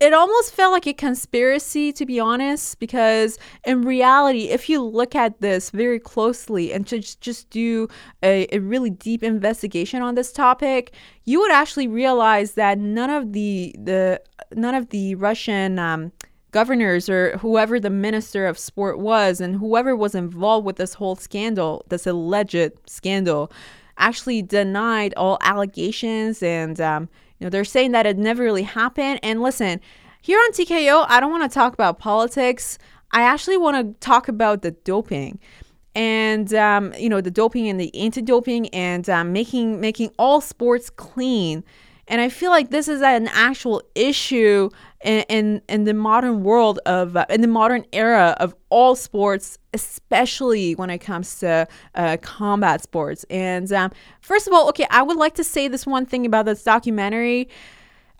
it 0.00 0.12
almost 0.12 0.52
felt 0.52 0.72
like 0.72 0.86
a 0.86 0.92
conspiracy 0.92 1.92
to 1.92 2.04
be 2.06 2.18
honest 2.18 2.78
because 2.80 3.38
in 3.64 3.82
reality 3.82 4.48
if 4.48 4.68
you 4.68 4.82
look 4.82 5.14
at 5.14 5.40
this 5.40 5.70
very 5.70 6.00
closely 6.00 6.72
and 6.72 6.86
just 6.86 7.20
just 7.20 7.48
do 7.50 7.88
a, 8.22 8.48
a 8.54 8.58
really 8.58 8.90
deep 8.90 9.22
investigation 9.22 10.02
on 10.02 10.14
this 10.14 10.32
topic 10.32 10.92
you 11.24 11.38
would 11.38 11.52
actually 11.52 11.86
realize 11.86 12.52
that 12.52 12.78
none 12.78 13.10
of 13.10 13.32
the 13.32 13.74
the 13.78 14.20
none 14.54 14.74
of 14.74 14.88
the 14.88 15.14
russian 15.14 15.78
um, 15.78 16.12
governors 16.54 17.08
or 17.08 17.36
whoever 17.38 17.80
the 17.80 17.90
minister 17.90 18.46
of 18.46 18.56
sport 18.56 19.00
was 19.00 19.40
and 19.40 19.56
whoever 19.56 19.96
was 19.96 20.14
involved 20.14 20.64
with 20.64 20.76
this 20.76 20.94
whole 20.94 21.16
scandal, 21.16 21.84
this 21.88 22.06
alleged 22.06 22.70
scandal, 22.86 23.50
actually 23.98 24.40
denied 24.40 25.12
all 25.16 25.36
allegations. 25.40 26.44
And, 26.44 26.80
um, 26.80 27.08
you 27.40 27.44
know, 27.44 27.50
they're 27.50 27.64
saying 27.64 27.90
that 27.90 28.06
it 28.06 28.16
never 28.16 28.44
really 28.44 28.62
happened. 28.62 29.18
And 29.24 29.42
listen, 29.42 29.80
here 30.22 30.38
on 30.38 30.52
TKO, 30.52 31.06
I 31.08 31.18
don't 31.18 31.32
want 31.32 31.42
to 31.42 31.52
talk 31.52 31.74
about 31.74 31.98
politics. 31.98 32.78
I 33.10 33.22
actually 33.22 33.56
want 33.56 33.76
to 33.76 34.06
talk 34.06 34.28
about 34.28 34.62
the 34.62 34.70
doping 34.70 35.40
and 35.96 36.52
um, 36.54 36.92
you 36.98 37.08
know 37.08 37.20
the 37.20 37.30
doping 37.30 37.68
and 37.68 37.80
the 37.80 37.94
anti-doping 37.94 38.68
and 38.70 39.08
um, 39.08 39.32
making 39.32 39.80
making 39.80 40.10
all 40.18 40.40
sports 40.40 40.90
clean 40.90 41.62
and 42.08 42.20
I 42.20 42.28
feel 42.28 42.50
like 42.50 42.70
this 42.70 42.88
is 42.88 43.02
an 43.02 43.28
actual 43.28 43.82
issue 43.94 44.70
in, 45.02 45.24
in, 45.28 45.62
in 45.68 45.84
the 45.84 45.94
modern 45.94 46.42
world 46.42 46.78
of, 46.86 47.16
uh, 47.16 47.26
in 47.30 47.40
the 47.40 47.48
modern 47.48 47.84
era 47.92 48.36
of 48.40 48.54
all 48.70 48.96
sports, 48.96 49.58
especially 49.72 50.74
when 50.74 50.90
it 50.90 50.98
comes 50.98 51.38
to 51.40 51.66
uh, 51.94 52.16
combat 52.22 52.82
sports. 52.82 53.24
And 53.30 53.70
um, 53.72 53.90
first 54.20 54.46
of 54.46 54.52
all, 54.52 54.68
okay, 54.70 54.86
I 54.90 55.02
would 55.02 55.16
like 55.16 55.34
to 55.34 55.44
say 55.44 55.68
this 55.68 55.86
one 55.86 56.06
thing 56.06 56.26
about 56.26 56.46
this 56.46 56.62
documentary. 56.62 57.48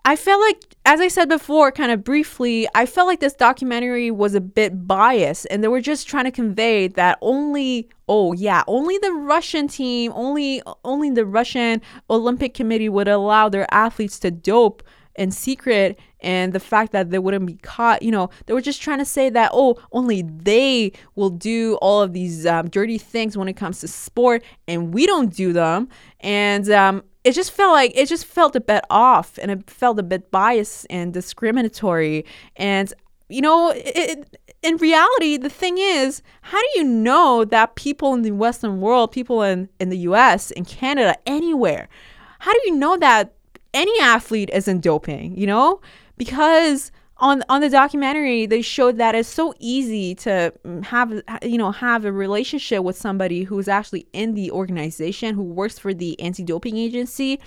I 0.07 0.15
felt 0.15 0.39
like, 0.39 0.75
as 0.85 1.01
I 1.01 1.07
said 1.07 1.29
before, 1.29 1.71
kind 1.71 1.91
of 1.91 2.03
briefly, 2.03 2.67
I 2.75 2.85
felt 2.85 3.07
like 3.07 3.21
this 3.21 3.33
documentary 3.33 4.11
was 4.11 4.35
a 4.35 4.41
bit 4.41 4.87
biased 4.87 5.47
and 5.49 5.63
they 5.63 5.67
were 5.67 5.81
just 5.81 6.07
trying 6.07 6.25
to 6.25 6.31
convey 6.31 6.87
that 6.89 7.17
only, 7.23 7.89
oh 8.07 8.31
yeah, 8.33 8.63
only 8.67 8.99
the 8.99 9.11
Russian 9.11 9.67
team, 9.67 10.11
only, 10.13 10.61
only 10.83 11.09
the 11.09 11.25
Russian 11.25 11.81
Olympic 12.07 12.53
Committee 12.53 12.87
would 12.87 13.07
allow 13.07 13.49
their 13.49 13.65
athletes 13.73 14.19
to 14.19 14.29
dope 14.29 14.83
in 15.15 15.31
secret 15.31 15.97
and 16.19 16.53
the 16.53 16.59
fact 16.59 16.91
that 16.91 17.09
they 17.09 17.19
wouldn't 17.19 17.45
be 17.45 17.53
caught 17.53 18.01
you 18.01 18.11
know 18.11 18.29
they 18.47 18.53
were 18.53 18.59
just 18.59 18.81
trying 18.81 18.97
to 18.97 19.05
say 19.05 19.29
that 19.29 19.49
oh 19.53 19.77
only 19.93 20.23
they 20.23 20.91
will 21.15 21.29
do 21.29 21.75
all 21.75 22.01
of 22.01 22.11
these 22.11 22.45
um, 22.45 22.67
dirty 22.67 22.97
things 22.97 23.37
when 23.37 23.47
it 23.47 23.53
comes 23.53 23.79
to 23.79 23.87
sport 23.87 24.43
and 24.67 24.93
we 24.93 25.05
don't 25.05 25.33
do 25.33 25.53
them. 25.53 25.87
And 26.19 26.69
um, 26.69 27.03
it 27.25 27.33
just 27.33 27.51
felt 27.51 27.73
like 27.73 27.91
it 27.95 28.07
just 28.07 28.25
felt 28.25 28.55
a 28.55 28.61
bit 28.61 28.83
off 28.89 29.37
and 29.41 29.49
it 29.49 29.69
felt 29.69 29.99
a 29.99 30.03
bit 30.03 30.29
biased 30.29 30.85
and 30.91 31.11
discriminatory. 31.11 32.23
And 32.55 32.93
you 33.27 33.41
know 33.41 33.73
it, 33.75 34.37
in 34.61 34.77
reality 34.77 35.35
the 35.37 35.49
thing 35.49 35.79
is 35.79 36.21
how 36.41 36.59
do 36.59 36.67
you 36.75 36.83
know 36.83 37.43
that 37.43 37.73
people 37.73 38.13
in 38.13 38.21
the 38.21 38.29
western 38.29 38.81
world 38.81 39.11
people 39.11 39.41
in 39.41 39.67
in 39.79 39.89
the 39.89 39.97
US 40.09 40.51
in 40.51 40.63
Canada 40.63 41.15
anywhere 41.25 41.89
how 42.37 42.53
do 42.53 42.59
you 42.65 42.75
know 42.75 42.97
that 42.97 43.33
any 43.73 43.99
athlete 43.99 44.51
isn't 44.53 44.81
doping 44.81 45.35
you 45.35 45.47
know? 45.47 45.81
Because 46.17 46.91
on 47.17 47.43
on 47.47 47.61
the 47.61 47.69
documentary 47.69 48.45
they 48.45 48.61
showed 48.61 48.97
that 48.97 49.15
it's 49.15 49.29
so 49.29 49.53
easy 49.59 50.13
to 50.13 50.53
mm, 50.65 50.83
have 50.83 51.21
you 51.43 51.57
know 51.57 51.71
have 51.71 52.03
a 52.05 52.11
relationship 52.11 52.83
with 52.83 52.97
somebody 52.97 53.43
who's 53.43 53.67
actually 53.67 54.05
in 54.13 54.33
the 54.33 54.51
organization 54.51 55.33
who 55.33 55.43
works 55.43 55.79
for 55.79 55.93
the 55.93 56.19
anti-doping 56.19 56.77
agency 56.77 57.39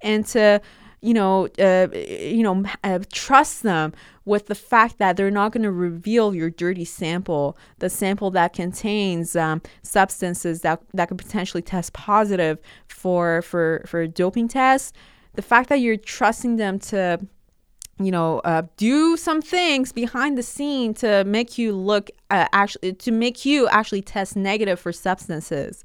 and 0.00 0.26
to 0.26 0.60
you 1.02 1.12
know 1.12 1.48
uh, 1.58 1.88
you 1.94 2.42
know 2.42 2.64
uh, 2.84 2.98
trust 3.12 3.62
them 3.62 3.92
with 4.24 4.46
the 4.46 4.54
fact 4.54 4.98
that 4.98 5.16
they're 5.16 5.30
not 5.30 5.52
going 5.52 5.62
to 5.62 5.70
reveal 5.70 6.34
your 6.34 6.50
dirty 6.50 6.84
sample 6.84 7.56
the 7.78 7.90
sample 7.90 8.30
that 8.30 8.52
contains 8.52 9.36
um, 9.36 9.60
substances 9.82 10.62
that 10.62 10.80
that 10.94 11.08
could 11.08 11.18
potentially 11.18 11.62
test 11.62 11.92
positive 11.92 12.58
for 12.88 13.42
for 13.42 13.82
for 13.86 14.06
doping 14.06 14.48
tests. 14.48 14.92
The 15.34 15.42
fact 15.42 15.68
that 15.68 15.80
you're 15.80 15.98
trusting 15.98 16.56
them 16.56 16.78
to 16.78 17.20
you 17.98 18.10
know, 18.10 18.40
uh, 18.40 18.62
do 18.76 19.16
some 19.16 19.40
things 19.40 19.92
behind 19.92 20.36
the 20.36 20.42
scene 20.42 20.92
to 20.94 21.24
make 21.24 21.56
you 21.56 21.72
look 21.72 22.10
uh, 22.30 22.46
actually 22.52 22.92
to 22.92 23.10
make 23.10 23.46
you 23.46 23.68
actually 23.68 24.02
test 24.02 24.36
negative 24.36 24.78
for 24.78 24.92
substances. 24.92 25.82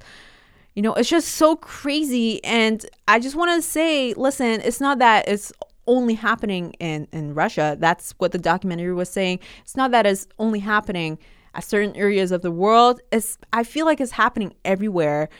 You 0.74 0.82
know, 0.82 0.94
it's 0.94 1.08
just 1.08 1.28
so 1.28 1.56
crazy. 1.56 2.42
And 2.44 2.84
I 3.08 3.18
just 3.18 3.36
want 3.36 3.54
to 3.56 3.62
say, 3.62 4.14
listen, 4.14 4.60
it's 4.62 4.80
not 4.80 4.98
that 4.98 5.28
it's 5.28 5.52
only 5.86 6.14
happening 6.14 6.74
in 6.80 7.08
in 7.12 7.34
Russia. 7.34 7.76
That's 7.78 8.12
what 8.18 8.32
the 8.32 8.38
documentary 8.38 8.92
was 8.92 9.08
saying. 9.08 9.40
It's 9.62 9.76
not 9.76 9.90
that 9.92 10.04
it's 10.06 10.26
only 10.38 10.60
happening 10.60 11.18
at 11.54 11.64
certain 11.64 11.94
areas 11.96 12.30
of 12.30 12.42
the 12.42 12.50
world. 12.50 13.00
It's 13.10 13.38
I 13.52 13.64
feel 13.64 13.86
like 13.86 14.00
it's 14.00 14.12
happening 14.12 14.54
everywhere. 14.64 15.30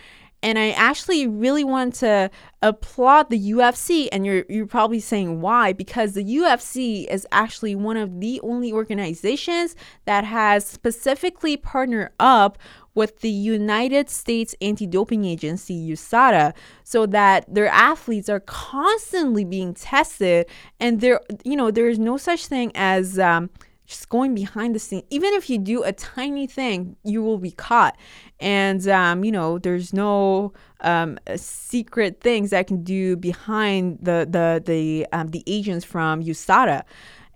And 0.43 0.59
I 0.59 0.71
actually 0.71 1.27
really 1.27 1.65
want 1.65 1.95
to 1.97 2.31
applaud 2.63 3.31
the 3.31 3.53
UFC. 3.53 4.09
And 4.11 4.27
you're 4.27 4.45
you're 4.49 4.67
probably 4.67 5.01
saying 5.01 5.41
why? 5.41 5.73
Because 5.73 6.15
the 6.15 6.25
UFC 6.25 7.07
is 7.09 7.27
actually 7.31 7.75
one 7.75 7.97
of 7.97 8.21
the 8.21 8.41
only 8.43 8.73
organizations 8.73 9.77
that 10.05 10.25
has 10.25 10.67
specifically 10.67 11.57
partnered 11.57 12.11
up 12.19 12.59
with 12.95 13.21
the 13.21 13.31
United 13.31 14.11
States 14.11 14.55
Anti-Doping 14.61 15.25
Agency 15.25 15.75
USADA 15.91 16.53
so 16.85 17.07
that 17.07 17.53
their 17.53 17.69
athletes 17.69 18.29
are 18.29 18.41
constantly 18.41 19.45
being 19.45 19.73
tested 19.73 20.47
and 20.79 21.01
there 21.01 21.21
you 21.45 21.57
know 21.57 21.71
there 21.71 21.89
is 21.89 21.99
no 21.99 22.17
such 22.17 22.47
thing 22.47 22.71
as 22.75 23.19
um, 23.19 23.49
just 23.93 24.09
going 24.09 24.35
behind 24.35 24.75
the 24.75 24.79
scene. 24.79 25.03
Even 25.11 25.33
if 25.35 25.49
you 25.51 25.59
do 25.59 25.83
a 25.83 25.93
tiny 25.93 26.47
thing 26.47 26.97
you 27.05 27.23
will 27.23 27.39
be 27.39 27.51
caught. 27.51 27.97
And 28.41 28.87
um, 28.89 29.25
you 29.25 29.33
know 29.33 29.59
there's 29.59 29.93
no 29.93 30.53
um, 30.81 31.19
secret 31.37 32.21
things 32.21 32.51
that 32.51 32.67
can 32.67 32.83
do 32.83 33.17
behind 33.17 33.99
the 34.03 34.27
the 34.29 34.63
the 34.65 35.07
um, 35.13 35.29
the 35.29 35.43
agents 35.47 35.85
from 35.85 36.23
USADA. 36.23 36.83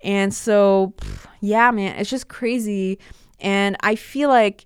And 0.03 0.35
so 0.35 0.95
yeah 1.41 1.71
man 1.71 1.97
it's 1.97 2.11
just 2.11 2.29
crazy. 2.29 2.99
And 3.41 3.77
I 3.81 3.95
feel 3.97 4.29
like 4.29 4.65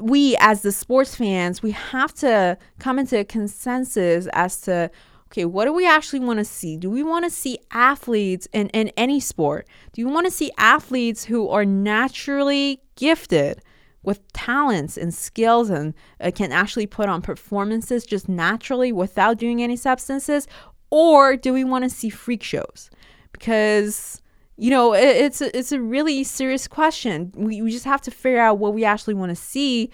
we 0.00 0.36
as 0.38 0.62
the 0.62 0.70
sports 0.70 1.16
fans 1.16 1.60
we 1.60 1.72
have 1.72 2.14
to 2.14 2.56
come 2.78 3.00
into 3.00 3.18
a 3.18 3.24
consensus 3.24 4.28
as 4.32 4.60
to 4.60 4.90
okay, 5.28 5.44
what 5.44 5.66
do 5.66 5.72
we 5.72 5.86
actually 5.86 6.20
want 6.20 6.38
to 6.38 6.44
see? 6.44 6.76
Do 6.76 6.90
we 6.90 7.02
want 7.02 7.24
to 7.24 7.30
see 7.30 7.58
athletes 7.70 8.48
in, 8.52 8.68
in 8.70 8.88
any 8.96 9.20
sport? 9.20 9.66
Do 9.92 10.00
you 10.00 10.08
want 10.08 10.26
to 10.26 10.30
see 10.30 10.50
athletes 10.56 11.24
who 11.24 11.48
are 11.48 11.64
naturally 11.64 12.82
gifted 12.96 13.62
with 14.02 14.32
talents 14.32 14.96
and 14.96 15.12
skills 15.12 15.68
and 15.68 15.92
uh, 16.20 16.30
can 16.34 16.50
actually 16.50 16.86
put 16.86 17.10
on 17.10 17.20
performances 17.20 18.06
just 18.06 18.28
naturally 18.28 18.90
without 18.90 19.36
doing 19.36 19.62
any 19.62 19.76
substances? 19.76 20.46
Or 20.90 21.36
do 21.36 21.52
we 21.52 21.64
want 21.64 21.84
to 21.84 21.90
see 21.90 22.08
freak 22.08 22.42
shows? 22.42 22.88
Because 23.32 24.22
you 24.56 24.70
know 24.70 24.94
it, 24.94 25.04
it's 25.04 25.42
a, 25.42 25.56
it's 25.56 25.72
a 25.72 25.80
really 25.80 26.24
serious 26.24 26.66
question. 26.66 27.32
We, 27.36 27.60
we 27.60 27.70
just 27.70 27.84
have 27.84 28.00
to 28.02 28.10
figure 28.10 28.40
out 28.40 28.58
what 28.58 28.72
we 28.72 28.84
actually 28.84 29.14
want 29.14 29.30
to 29.30 29.36
see, 29.36 29.90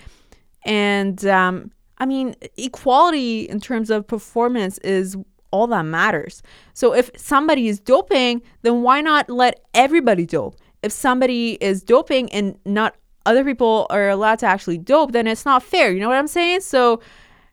and 0.65 1.25
um, 1.27 1.73
I 2.05 2.07
mean, 2.07 2.35
equality 2.59 3.49
in 3.49 3.61
terms 3.61 3.89
of 3.89 4.07
performance 4.07 4.77
is 4.81 5.17
all 5.51 5.67
that 5.69 5.87
matters. 5.87 6.43
So 6.75 6.95
if 6.95 7.11
somebody 7.17 7.67
is 7.67 7.81
doping, 7.81 8.43
then 8.61 8.83
why 8.83 9.01
not 9.01 9.31
let 9.31 9.61
everybody 9.73 10.27
dope? 10.27 10.55
If 10.83 10.93
somebody 10.93 11.53
is 11.63 11.83
doping 11.83 12.31
and 12.31 12.59
not 12.67 12.95
other 13.25 13.43
people 13.43 13.87
are 13.89 14.11
allowed 14.11 14.41
to 14.41 14.47
actually 14.47 14.77
dope, 14.77 15.13
then 15.13 15.27
it's 15.27 15.47
not 15.47 15.63
fair. 15.63 15.93
You 15.93 16.01
know 16.01 16.09
what 16.09 16.19
I'm 16.19 16.27
saying? 16.27 16.61
So 16.61 17.01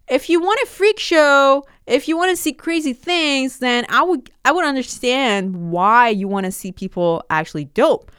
if 0.09 0.29
you 0.29 0.41
want 0.41 0.59
a 0.63 0.65
freak 0.65 0.99
show, 0.99 1.63
if 1.87 2.09
you 2.09 2.17
want 2.17 2.31
to 2.31 2.35
see 2.35 2.51
crazy 2.51 2.91
things, 2.91 3.59
then 3.59 3.85
I 3.87 4.03
would 4.03 4.31
I 4.43 4.51
would 4.51 4.65
understand 4.65 5.71
why 5.71 6.09
you 6.09 6.27
want 6.27 6.45
to 6.45 6.51
see 6.51 6.73
people 6.73 7.23
actually 7.29 7.65
dope. 7.65 8.11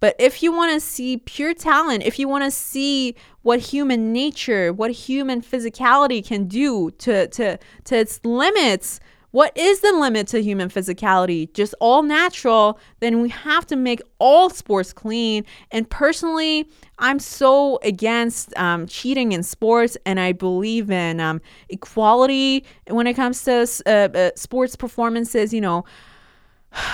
But 0.00 0.14
if 0.18 0.42
you 0.42 0.52
want 0.52 0.72
to 0.72 0.80
see 0.80 1.16
pure 1.18 1.54
talent, 1.54 2.02
if 2.04 2.18
you 2.18 2.28
want 2.28 2.44
to 2.44 2.50
see 2.50 3.14
what 3.42 3.60
human 3.60 4.12
nature, 4.12 4.72
what 4.72 4.90
human 4.90 5.40
physicality 5.40 6.26
can 6.26 6.46
do 6.46 6.90
to 6.98 7.28
to 7.28 7.58
to 7.84 7.96
its 7.96 8.20
limits, 8.24 9.00
what 9.36 9.54
is 9.54 9.80
the 9.80 9.92
limit 9.92 10.28
to 10.28 10.42
human 10.42 10.68
physicality? 10.68 11.52
Just 11.52 11.74
all 11.80 12.02
natural, 12.02 12.78
then 13.00 13.20
we 13.20 13.28
have 13.28 13.66
to 13.66 13.76
make 13.76 14.00
all 14.18 14.48
sports 14.48 14.94
clean. 14.94 15.44
And 15.70 15.88
personally, 15.90 16.68
I'm 16.98 17.18
so 17.18 17.78
against 17.82 18.56
um, 18.56 18.86
cheating 18.86 19.32
in 19.32 19.42
sports, 19.42 19.96
and 20.06 20.18
I 20.18 20.32
believe 20.32 20.90
in 20.90 21.20
um, 21.20 21.42
equality 21.68 22.64
when 22.88 23.06
it 23.06 23.12
comes 23.12 23.44
to 23.44 23.68
uh, 23.86 23.90
uh, 23.90 24.30
sports 24.36 24.74
performances, 24.74 25.52
you 25.52 25.60
know. 25.60 25.84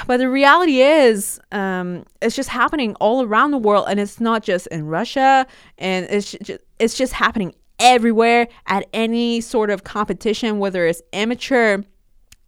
But 0.07 0.19
the 0.19 0.29
reality 0.29 0.81
is, 0.81 1.41
um, 1.51 2.05
it's 2.21 2.37
just 2.37 2.49
happening 2.49 2.95
all 2.97 3.25
around 3.25 3.51
the 3.51 3.59
world, 3.59 3.87
and 3.89 3.99
it's 3.99 4.21
not 4.21 4.43
just 4.43 4.67
in 4.69 4.87
Russia, 4.87 5.47
and 5.79 6.07
it's 6.11 6.33
just, 6.33 6.63
it's 6.79 6.97
just 6.97 7.13
happening 7.13 7.55
everywhere 7.79 8.49
at 8.67 8.89
any 8.93 9.41
sort 9.41 9.71
of 9.71 9.85
competition, 9.85 10.59
whether 10.59 10.87
it's 10.87 11.03
amateur 11.13 11.83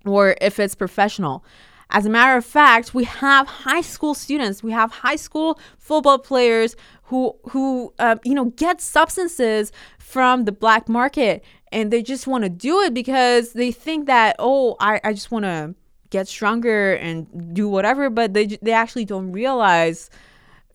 or 0.05 0.37
if 0.41 0.59
it's 0.59 0.75
professional. 0.75 1.45
As 1.91 2.07
a 2.07 2.11
matter 2.11 2.37
of 2.37 2.45
fact, 2.45 2.95
we 2.95 3.05
have 3.05 3.47
high 3.47 3.81
school 3.81 4.15
students, 4.15 4.63
we 4.63 4.73
have 4.73 4.91
high 4.91 5.17
school 5.17 5.59
football 5.79 6.19
players 6.19 6.77
who 7.05 7.35
who 7.51 7.93
uh, 7.99 8.17
you 8.25 8.35
know 8.35 8.47
get 8.47 8.81
substances 8.81 9.71
from 9.99 10.45
the 10.45 10.53
black 10.53 10.89
market, 10.89 11.45
and 11.71 11.93
they 11.93 12.03
just 12.03 12.27
want 12.27 12.45
to 12.45 12.51
do 12.51 12.81
it 12.81 12.95
because 12.95 13.53
they 13.53 13.71
think 13.71 14.07
that 14.07 14.37
oh, 14.39 14.77
I, 14.81 15.01
I 15.05 15.13
just 15.13 15.31
want 15.31 15.45
to 15.45 15.75
get 16.15 16.29
stronger 16.29 16.95
and 16.95 17.27
do 17.53 17.69
whatever, 17.69 18.09
but 18.09 18.35
they 18.35 18.47
they 18.63 18.73
actually 18.73 19.05
don't 19.05 19.33
realize 19.33 20.11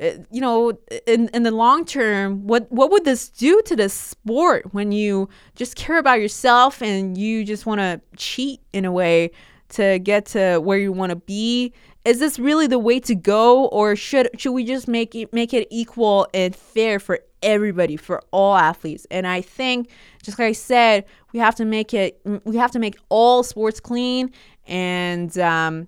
uh, 0.02 0.12
you 0.30 0.42
know 0.42 0.78
in 1.08 1.30
in 1.34 1.44
the 1.44 1.52
long 1.52 1.86
term 1.86 2.46
what 2.46 2.70
what 2.70 2.92
would 2.92 3.06
this 3.06 3.30
do 3.30 3.62
to 3.66 3.74
the 3.74 3.88
sport 3.88 4.74
when 4.74 4.92
you 4.92 5.30
just 5.56 5.78
care 5.78 5.98
about 5.98 6.20
yourself 6.20 6.82
and 6.82 7.18
you 7.18 7.46
just 7.46 7.66
want 7.66 7.80
to 7.80 8.02
cheat 8.18 8.60
in 8.74 8.84
a 8.84 8.92
way 8.92 9.32
to 9.70 9.98
get 10.00 10.26
to 10.26 10.60
where 10.60 10.78
you 10.78 10.92
want 10.92 11.12
to 11.12 11.16
be? 11.16 11.72
Is 12.04 12.20
this 12.20 12.38
really 12.38 12.68
the 12.68 12.80
way 12.80 13.00
to 13.00 13.16
go 13.16 13.68
or 13.68 13.96
should 13.96 14.28
should 14.38 14.52
we 14.52 14.66
just 14.66 14.90
make 14.90 15.16
it 15.16 15.32
make 15.32 15.54
it 15.54 15.68
equal 15.72 16.28
and 16.34 16.54
fair 16.54 17.00
for 17.00 17.20
everybody 17.42 17.96
for 17.96 18.22
all 18.32 18.58
athletes? 18.58 19.08
And 19.10 19.26
i 19.26 19.40
think 19.42 19.90
just 20.22 20.38
like 20.38 20.50
i 20.50 20.52
said 20.52 21.06
we 21.32 21.40
have 21.40 21.56
to 21.56 21.66
make 21.66 21.94
it 21.94 22.20
we 22.44 22.58
have 22.58 22.72
to 22.72 22.80
make 22.80 22.98
all 23.08 23.44
sports 23.44 23.80
clean 23.80 24.32
and 24.70 25.38
um, 25.40 25.88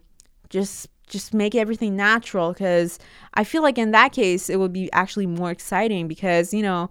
just 0.50 0.90
just 1.08 1.34
make 1.34 1.56
everything 1.56 1.96
natural 1.96 2.54
because 2.54 2.98
I 3.34 3.44
feel 3.44 3.62
like 3.62 3.78
in 3.78 3.92
that 3.92 4.14
case 4.14 4.50
it 4.50 4.58
would 4.58 4.74
be 4.74 4.92
actually 4.92 5.28
more 5.28 5.52
exciting 5.52 6.08
because 6.08 6.54
you 6.54 6.64
know 6.64 6.90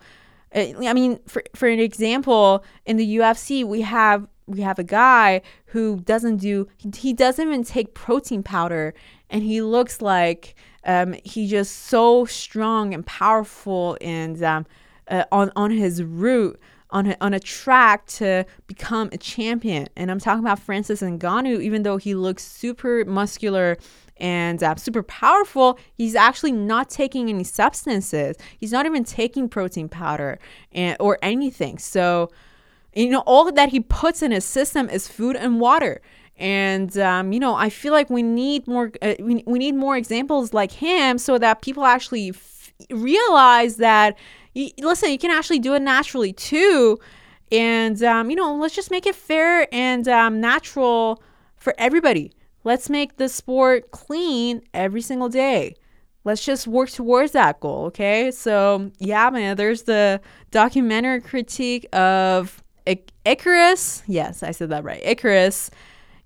I 0.54 0.92
mean 0.92 1.18
for 1.26 1.42
for 1.54 1.68
an 1.68 1.80
example 1.80 2.64
in 2.86 2.96
the 2.96 3.16
UFC 3.16 3.64
we 3.64 3.82
have 3.82 4.26
we 4.46 4.60
have 4.60 4.78
a 4.78 4.84
guy 4.84 5.42
who 5.66 6.00
doesn't 6.00 6.38
do 6.38 6.68
he 6.94 7.12
doesn't 7.12 7.46
even 7.46 7.64
take 7.64 7.94
protein 7.94 8.42
powder 8.42 8.94
and 9.28 9.42
he 9.42 9.62
looks 9.62 10.00
like 10.00 10.54
um, 10.84 11.14
he's 11.24 11.50
just 11.50 11.86
so 11.86 12.24
strong 12.24 12.94
and 12.94 13.04
powerful 13.06 13.96
and 14.00 14.42
um, 14.42 14.66
uh, 15.08 15.24
on 15.32 15.50
on 15.56 15.70
his 15.70 16.02
route 16.02 16.58
on 16.92 17.06
a, 17.06 17.16
on 17.20 17.34
a 17.34 17.40
track 17.40 18.06
to 18.06 18.44
become 18.66 19.08
a 19.12 19.18
champion. 19.18 19.88
And 19.96 20.10
I'm 20.10 20.18
talking 20.18 20.44
about 20.44 20.58
Francis 20.58 21.02
Ngannou, 21.02 21.60
even 21.62 21.82
though 21.82 21.96
he 21.96 22.14
looks 22.14 22.44
super 22.44 23.04
muscular 23.04 23.76
and 24.16 24.62
uh, 24.62 24.76
super 24.76 25.02
powerful, 25.02 25.78
he's 25.94 26.14
actually 26.14 26.52
not 26.52 26.90
taking 26.90 27.28
any 27.28 27.44
substances. 27.44 28.36
He's 28.58 28.72
not 28.72 28.86
even 28.86 29.04
taking 29.04 29.48
protein 29.48 29.88
powder 29.88 30.38
and, 30.72 30.96
or 31.00 31.18
anything. 31.22 31.78
So, 31.78 32.30
you 32.94 33.08
know, 33.08 33.20
all 33.20 33.50
that 33.50 33.70
he 33.70 33.80
puts 33.80 34.20
in 34.22 34.30
his 34.30 34.44
system 34.44 34.90
is 34.90 35.08
food 35.08 35.36
and 35.36 35.60
water. 35.60 36.02
And 36.36 36.96
um, 36.98 37.32
you 37.32 37.40
know, 37.40 37.54
I 37.54 37.68
feel 37.68 37.92
like 37.92 38.08
we 38.08 38.22
need 38.22 38.66
more. 38.66 38.90
Uh, 39.02 39.14
we, 39.20 39.44
we 39.46 39.58
need 39.58 39.74
more 39.74 39.96
examples 39.96 40.54
like 40.54 40.72
him, 40.72 41.18
so 41.18 41.36
that 41.36 41.60
people 41.60 41.84
actually 41.84 42.30
f- 42.30 42.72
realize 42.90 43.76
that. 43.76 44.16
You, 44.54 44.70
listen, 44.78 45.10
you 45.10 45.18
can 45.18 45.30
actually 45.30 45.58
do 45.58 45.74
it 45.74 45.82
naturally 45.82 46.32
too, 46.32 46.98
and 47.52 48.02
um, 48.02 48.30
you 48.30 48.36
know, 48.36 48.54
let's 48.56 48.74
just 48.74 48.90
make 48.90 49.06
it 49.06 49.14
fair 49.14 49.68
and 49.72 50.06
um, 50.08 50.40
natural 50.40 51.22
for 51.56 51.74
everybody. 51.78 52.32
Let's 52.64 52.90
make 52.90 53.16
the 53.16 53.28
sport 53.28 53.90
clean 53.90 54.62
every 54.74 55.00
single 55.00 55.28
day. 55.28 55.76
Let's 56.24 56.44
just 56.44 56.66
work 56.66 56.90
towards 56.90 57.32
that 57.32 57.60
goal, 57.60 57.86
okay? 57.86 58.30
So, 58.30 58.90
yeah, 58.98 59.30
man, 59.30 59.56
there's 59.56 59.84
the 59.84 60.20
documentary 60.50 61.22
critique 61.22 61.86
of 61.94 62.62
Icarus. 63.24 64.02
Yes, 64.06 64.42
I 64.42 64.50
said 64.50 64.68
that 64.68 64.84
right. 64.84 65.00
Icarus. 65.02 65.70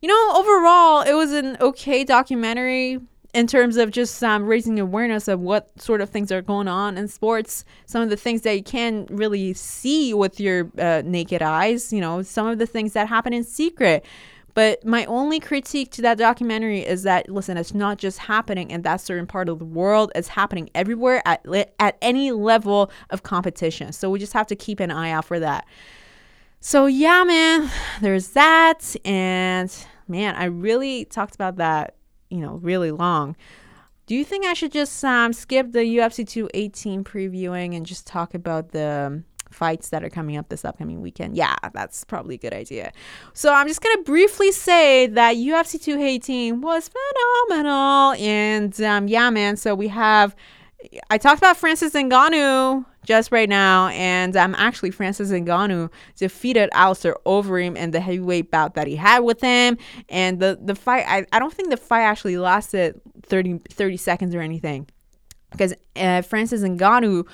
You 0.03 0.09
know, 0.09 0.33
overall, 0.35 1.03
it 1.03 1.15
was 1.15 1.33
an 1.33 1.57
okay 1.61 2.03
documentary 2.03 3.01
in 3.35 3.49
terms 3.49 3.77
of 3.77 3.91
just 3.91 4.23
um, 4.23 4.47
raising 4.47 4.79
awareness 4.79 5.27
of 5.27 5.41
what 5.41 5.69
sort 5.81 6.01
of 6.01 6.09
things 6.09 6.31
are 6.31 6.41
going 6.41 6.69
on 6.69 6.97
in 6.97 7.09
sports, 7.09 7.65
some 7.85 8.01
of 8.01 8.09
the 8.09 8.17
things 8.17 8.43
that 8.43 8.53
you 8.53 8.63
can't 8.63 9.11
really 9.11 9.53
see 9.53 10.15
with 10.15 10.39
your 10.39 10.71
uh, 10.79 11.03
naked 11.05 11.43
eyes, 11.43 11.93
you 11.93 12.01
know, 12.01 12.23
some 12.23 12.47
of 12.47 12.59
the 12.59 12.67
things 12.67 12.93
that 12.93 13.09
happen 13.09 13.33
in 13.33 13.43
secret. 13.43 14.07
But 14.55 14.85
my 14.85 15.05
only 15.07 15.41
critique 15.41 15.91
to 15.93 16.03
that 16.03 16.17
documentary 16.17 16.87
is 16.87 17.03
that 17.03 17.29
listen, 17.29 17.57
it's 17.57 17.75
not 17.75 17.99
just 17.99 18.19
happening 18.19 18.71
in 18.71 18.83
that 18.83 19.01
certain 19.01 19.27
part 19.27 19.49
of 19.49 19.59
the 19.59 19.65
world; 19.65 20.13
it's 20.15 20.29
happening 20.29 20.71
everywhere 20.77 21.21
at 21.27 21.45
at 21.81 21.99
any 22.01 22.31
level 22.31 22.93
of 23.11 23.25
competition. 23.25 23.93
So 23.93 24.11
we 24.11 24.21
just 24.21 24.33
have 24.33 24.47
to 24.47 24.55
keep 24.55 24.79
an 24.79 24.93
eye 24.93 25.11
out 25.11 25.25
for 25.25 25.41
that. 25.41 25.67
So 26.61 26.87
yeah, 26.87 27.25
man, 27.25 27.69
there's 28.01 28.29
that, 28.29 28.95
and 29.05 29.75
man, 30.07 30.37
I 30.37 30.45
really 30.45 31.05
talked 31.07 31.35
about 31.35 31.57
that 31.57 31.97
you 32.35 32.41
know, 32.41 32.55
really 32.57 32.91
long. 32.91 33.37
Do 34.07 34.15
you 34.15 34.25
think 34.25 34.45
I 34.45 34.53
should 34.53 34.73
just 34.73 35.03
um, 35.05 35.33
skip 35.33 35.73
the 35.73 35.81
UFC 35.81 36.29
218 36.29 37.05
previewing 37.05 37.75
and 37.75 37.87
just 37.87 38.07
talk 38.07 38.35
about 38.35 38.73
the 38.73 39.23
fights 39.51 39.91
that 39.91 40.05
are 40.05 40.11
coming 40.11 40.37
up 40.37 40.51
this 40.51 40.65
upcoming 40.65 41.01
weekend? 41.01 41.37
Yeah, 41.37 41.55
that's 41.73 42.05
probably 42.05 42.35
a 42.35 42.39
good 42.39 42.53
idea. 42.53 42.93
So 43.33 43.55
I'm 43.55 43.67
just 43.67 43.81
to 43.97 44.03
briefly 44.03 44.53
say 44.53 45.07
that 45.07 45.37
UFC 45.37 45.81
218 45.81 46.61
was 46.61 46.91
phenomenal. 47.49 48.13
And 48.19 48.79
um, 48.83 49.09
yeah, 49.09 49.31
man, 49.31 49.57
so 49.57 49.75
we 49.75 49.89
have 49.89 50.37
I 51.09 51.19
talked 51.19 51.39
about 51.39 51.57
Francis 51.57 51.93
Ngannou 51.95 52.85
just 53.05 53.31
right 53.31 53.49
now, 53.49 53.89
and 53.89 54.37
um, 54.37 54.55
actually 54.57 54.91
Francis 54.91 55.31
Ngannou 55.31 55.91
defeated 56.17 56.69
Alistair 56.73 57.17
Overeem 57.25 57.77
in 57.77 57.91
the 57.91 58.01
heavyweight 58.01 58.51
bout 58.51 58.75
that 58.75 58.87
he 58.87 58.97
had 58.97 59.21
with 59.21 59.41
him. 59.41 59.79
And 60.09 60.41
the 60.41 60.59
the 60.61 60.75
fight, 60.75 61.05
I, 61.07 61.27
I 61.33 61.39
don't 61.39 61.53
think 61.53 61.71
the 61.71 61.77
fight 61.77 62.03
actually 62.03 62.37
lasted 62.37 63.01
30, 63.23 63.61
30 63.71 63.97
seconds 63.97 64.35
or 64.35 64.41
anything, 64.41 64.89
because 65.51 65.75
uh, 65.97 66.23
Francis 66.23 66.63
Ngannou 66.63 67.27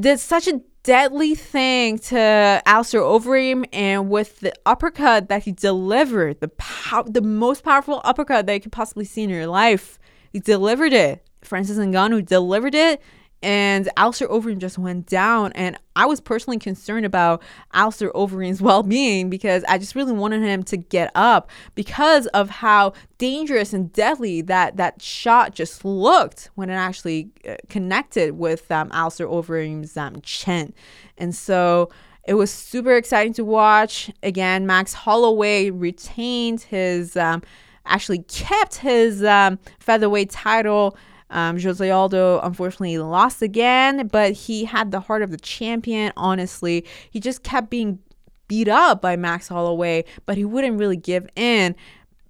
did 0.00 0.20
such 0.20 0.46
a 0.48 0.60
deadly 0.82 1.34
thing 1.34 1.98
to 1.98 2.62
Alistair 2.66 3.00
Overeem, 3.00 3.66
and 3.72 4.10
with 4.10 4.40
the 4.40 4.52
uppercut 4.66 5.28
that 5.28 5.44
he 5.44 5.52
delivered, 5.52 6.40
the 6.40 6.48
pow- 6.48 7.02
the 7.02 7.22
most 7.22 7.64
powerful 7.64 8.00
uppercut 8.04 8.46
that 8.46 8.54
you 8.54 8.60
could 8.60 8.72
possibly 8.72 9.04
see 9.04 9.22
in 9.22 9.30
your 9.30 9.46
life, 9.46 9.98
he 10.32 10.40
delivered 10.40 10.92
it 10.92 11.24
Francis 11.44 11.78
Ngannou 11.78 12.24
delivered 12.24 12.74
it 12.74 13.00
and 13.44 13.90
Alistair 13.98 14.26
Overeem 14.28 14.56
just 14.56 14.78
went 14.78 15.06
down. 15.06 15.52
And 15.52 15.78
I 15.94 16.06
was 16.06 16.18
personally 16.18 16.58
concerned 16.58 17.04
about 17.04 17.42
Alistair 17.74 18.10
Overeem's 18.12 18.62
well-being 18.62 19.28
because 19.28 19.62
I 19.68 19.76
just 19.76 19.94
really 19.94 20.14
wanted 20.14 20.42
him 20.42 20.62
to 20.64 20.78
get 20.78 21.12
up 21.14 21.50
because 21.74 22.26
of 22.28 22.48
how 22.48 22.94
dangerous 23.18 23.74
and 23.74 23.92
deadly 23.92 24.40
that 24.42 24.78
that 24.78 25.02
shot 25.02 25.54
just 25.54 25.84
looked 25.84 26.48
when 26.54 26.70
it 26.70 26.74
actually 26.74 27.28
uh, 27.46 27.56
connected 27.68 28.38
with 28.38 28.70
um, 28.72 28.90
Alistair 28.92 29.26
Overeem's 29.26 29.94
um, 29.98 30.22
chin. 30.22 30.72
And 31.18 31.34
so 31.34 31.90
it 32.26 32.34
was 32.34 32.50
super 32.50 32.96
exciting 32.96 33.34
to 33.34 33.44
watch. 33.44 34.10
Again, 34.22 34.66
Max 34.66 34.94
Holloway 34.94 35.68
retained 35.68 36.62
his, 36.62 37.14
um, 37.14 37.42
actually 37.84 38.20
kept 38.20 38.76
his 38.76 39.22
um, 39.22 39.58
featherweight 39.80 40.30
title 40.30 40.96
um, 41.34 41.60
Jose 41.60 41.90
Aldo 41.90 42.40
unfortunately 42.40 42.96
lost 42.98 43.42
again, 43.42 44.06
but 44.06 44.32
he 44.32 44.64
had 44.64 44.92
the 44.92 45.00
heart 45.00 45.20
of 45.20 45.32
the 45.32 45.36
champion. 45.36 46.12
Honestly, 46.16 46.86
he 47.10 47.18
just 47.18 47.42
kept 47.42 47.70
being 47.70 47.98
beat 48.46 48.68
up 48.68 49.02
by 49.02 49.16
Max 49.16 49.48
Holloway, 49.48 50.04
but 50.26 50.36
he 50.36 50.44
wouldn't 50.44 50.78
really 50.78 50.96
give 50.96 51.28
in. 51.34 51.74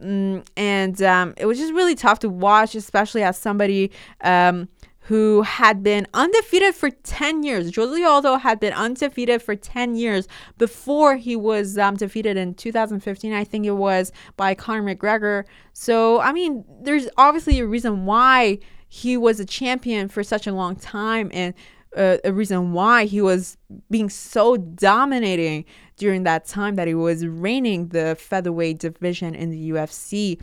Mm, 0.01 0.47
and 0.57 1.01
um, 1.03 1.35
it 1.37 1.45
was 1.45 1.59
just 1.59 1.75
really 1.75 1.95
tough 1.95 2.19
to 2.21 2.31
watch, 2.31 2.75
especially 2.75 3.23
as 3.23 3.37
somebody 3.37 3.91
um, 4.23 4.69
who 5.01 5.43
had 5.43 5.83
been 5.83 6.07
undefeated 6.15 6.75
for 6.75 6.89
10 6.89 7.43
years. 7.43 7.77
Jose 7.77 8.03
Aldo 8.03 8.37
had 8.37 8.59
been 8.59 8.73
undefeated 8.73 9.43
for 9.43 9.55
10 9.55 9.97
years 9.97 10.27
before 10.57 11.17
he 11.17 11.37
was 11.37 11.77
um, 11.77 11.97
defeated 11.97 12.39
in 12.39 12.55
2015, 12.55 13.35
I 13.35 13.45
think 13.45 13.67
it 13.67 13.73
was, 13.73 14.13
by 14.39 14.55
Conor 14.55 14.95
McGregor. 14.95 15.45
So, 15.75 16.23
I 16.23 16.33
mean, 16.33 16.65
there's 16.81 17.07
obviously 17.19 17.61
a 17.61 17.67
reason 17.67 18.07
why 18.07 18.61
he 18.89 19.17
was 19.17 19.41
a 19.41 19.45
champion 19.45 20.09
for 20.09 20.23
such 20.23 20.47
a 20.47 20.53
long 20.53 20.77
time 20.77 21.31
and 21.33 21.55
uh, 21.97 22.19
a 22.25 22.33
reason 22.33 22.73
why 22.73 23.05
he 23.05 23.21
was 23.21 23.57
being 23.91 24.11
so 24.11 24.57
dominating 24.57 25.65
during 25.97 26.25
that 26.25 26.47
time 26.47 26.75
that 26.77 26.89
he 26.89 26.95
was 26.95 27.27
reigning 27.27 27.89
the 27.89 28.17
featherweight 28.19 28.79
division 28.79 29.35
in 29.35 29.51
the 29.51 29.71
UFC. 29.71 30.41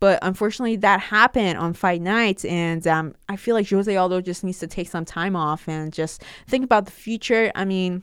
But 0.00 0.18
unfortunately, 0.22 0.76
that 0.76 1.00
happened 1.00 1.56
on 1.56 1.72
fight 1.72 2.02
night, 2.02 2.44
and 2.44 2.86
um, 2.86 3.14
I 3.28 3.36
feel 3.36 3.54
like 3.54 3.68
Jose 3.70 3.96
Aldo 3.96 4.20
just 4.20 4.44
needs 4.44 4.58
to 4.58 4.66
take 4.66 4.88
some 4.88 5.06
time 5.06 5.34
off 5.34 5.66
and 5.66 5.92
just 5.92 6.22
think 6.46 6.64
about 6.64 6.84
the 6.84 6.92
future. 6.92 7.50
I 7.54 7.64
mean, 7.64 8.02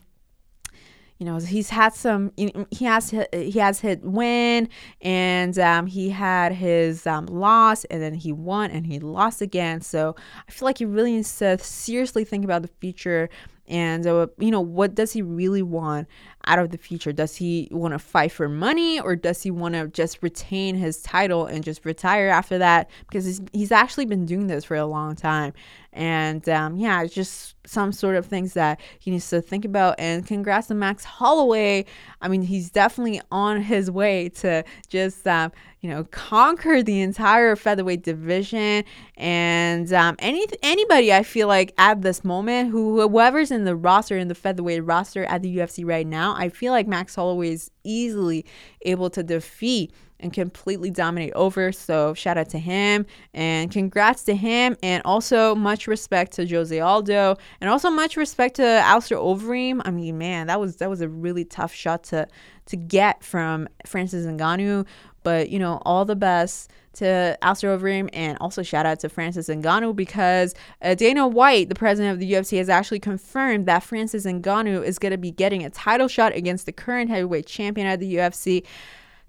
you 1.21 1.25
know 1.25 1.37
he's 1.37 1.69
had 1.69 1.93
some 1.93 2.31
he 2.35 2.83
has 2.85 3.11
he 3.31 3.59
has 3.59 3.79
hit 3.79 4.01
win 4.03 4.67
and 5.01 5.59
um, 5.59 5.85
he 5.85 6.09
had 6.09 6.51
his 6.51 7.05
um, 7.05 7.27
loss 7.27 7.83
and 7.85 8.01
then 8.01 8.15
he 8.15 8.33
won 8.33 8.71
and 8.71 8.87
he 8.87 8.97
lost 8.99 9.39
again. 9.39 9.81
So 9.81 10.15
i 10.47 10.51
feel 10.51 10.65
like 10.65 10.79
he 10.79 10.85
really 10.85 11.11
needs 11.13 11.37
to 11.37 11.59
seriously 11.59 12.25
think 12.25 12.43
about 12.43 12.63
the 12.63 12.71
future 12.79 13.29
and 13.67 14.07
uh, 14.07 14.25
you 14.39 14.49
know 14.49 14.61
what 14.61 14.95
does 14.95 15.13
he 15.13 15.21
really 15.21 15.61
want 15.61 16.07
out 16.45 16.59
of 16.59 16.71
the 16.71 16.77
future 16.77 17.11
does 17.11 17.35
he 17.35 17.67
want 17.71 17.93
to 17.93 17.99
fight 17.99 18.31
for 18.31 18.49
money 18.49 18.99
or 18.99 19.15
does 19.15 19.41
he 19.41 19.51
want 19.51 19.75
to 19.75 19.87
just 19.87 20.17
retain 20.21 20.75
his 20.75 21.01
title 21.01 21.45
and 21.45 21.63
just 21.63 21.85
retire 21.85 22.29
after 22.29 22.57
that 22.57 22.89
because 23.07 23.25
he's, 23.25 23.41
he's 23.53 23.71
actually 23.71 24.05
been 24.05 24.25
doing 24.25 24.47
this 24.47 24.65
for 24.65 24.75
a 24.75 24.85
long 24.85 25.15
time 25.15 25.53
and 25.93 26.47
um, 26.47 26.77
yeah, 26.77 27.03
it's 27.03 27.13
just 27.13 27.55
some 27.67 27.91
sort 27.91 28.15
of 28.15 28.25
things 28.25 28.53
that 28.53 28.79
he 28.99 29.11
needs 29.11 29.29
to 29.29 29.41
think 29.41 29.65
about. 29.65 29.95
And 29.99 30.25
congrats 30.25 30.67
to 30.67 30.73
Max 30.73 31.03
Holloway. 31.03 31.85
I 32.21 32.29
mean, 32.29 32.43
he's 32.43 32.69
definitely 32.69 33.21
on 33.29 33.61
his 33.61 33.91
way 33.91 34.29
to 34.29 34.63
just, 34.87 35.27
um, 35.27 35.51
you 35.81 35.89
know, 35.89 36.05
conquer 36.05 36.81
the 36.81 37.01
entire 37.01 37.57
featherweight 37.57 38.03
division. 38.03 38.85
And 39.17 39.91
um, 39.91 40.15
any 40.19 40.45
anybody 40.63 41.13
I 41.13 41.23
feel 41.23 41.49
like 41.49 41.73
at 41.77 42.01
this 42.01 42.23
moment, 42.23 42.71
who 42.71 43.01
whoever's 43.01 43.51
in 43.51 43.65
the 43.65 43.75
roster 43.75 44.17
in 44.17 44.29
the 44.29 44.35
featherweight 44.35 44.85
roster 44.85 45.25
at 45.25 45.41
the 45.41 45.57
UFC 45.57 45.85
right 45.85 46.07
now, 46.07 46.30
I 46.37 46.49
feel 46.49 46.71
like 46.71 46.87
Max 46.87 47.15
Holloway 47.15 47.49
is 47.49 47.71
easily 47.83 48.45
able 48.83 49.09
to 49.11 49.23
defeat 49.23 49.93
and 50.21 50.31
completely 50.31 50.89
dominate 50.89 51.33
over. 51.33 51.71
So 51.71 52.13
shout 52.13 52.37
out 52.37 52.49
to 52.49 52.59
him 52.59 53.05
and 53.33 53.71
congrats 53.71 54.23
to 54.25 54.35
him. 54.35 54.77
And 54.81 55.01
also 55.03 55.55
much 55.55 55.87
respect 55.87 56.33
to 56.33 56.47
Jose 56.47 56.79
Aldo 56.79 57.37
and 57.59 57.69
also 57.69 57.89
much 57.89 58.15
respect 58.15 58.55
to 58.57 58.65
Alistair 58.65 59.17
Overeem. 59.17 59.81
I 59.83 59.91
mean, 59.91 60.17
man, 60.17 60.47
that 60.47 60.59
was 60.59 60.77
that 60.77 60.89
was 60.89 61.01
a 61.01 61.09
really 61.09 61.45
tough 61.45 61.73
shot 61.73 62.03
to 62.05 62.27
to 62.67 62.77
get 62.77 63.23
from 63.23 63.67
Francis 63.85 64.25
Ngannou. 64.25 64.85
But 65.23 65.49
you 65.49 65.59
know, 65.59 65.81
all 65.85 66.05
the 66.05 66.15
best 66.15 66.71
to 66.93 67.37
Alistair 67.41 67.77
Overeem 67.77 68.09
and 68.11 68.37
also 68.39 68.63
shout 68.63 68.85
out 68.85 68.99
to 68.99 69.09
Francis 69.09 69.47
Ngannou 69.47 69.95
because 69.95 70.53
uh, 70.81 70.93
Dana 70.93 71.27
White, 71.27 71.69
the 71.69 71.75
president 71.75 72.13
of 72.13 72.19
the 72.19 72.31
UFC, 72.33 72.57
has 72.57 72.69
actually 72.69 72.99
confirmed 72.99 73.65
that 73.65 73.83
Francis 73.83 74.25
Ngannou 74.25 74.83
is 74.83 74.99
going 74.99 75.11
to 75.11 75.17
be 75.17 75.31
getting 75.31 75.63
a 75.63 75.69
title 75.69 76.07
shot 76.07 76.35
against 76.35 76.65
the 76.65 76.71
current 76.71 77.09
heavyweight 77.09 77.45
champion 77.45 77.87
of 77.87 77.99
the 77.99 78.15
UFC. 78.15 78.65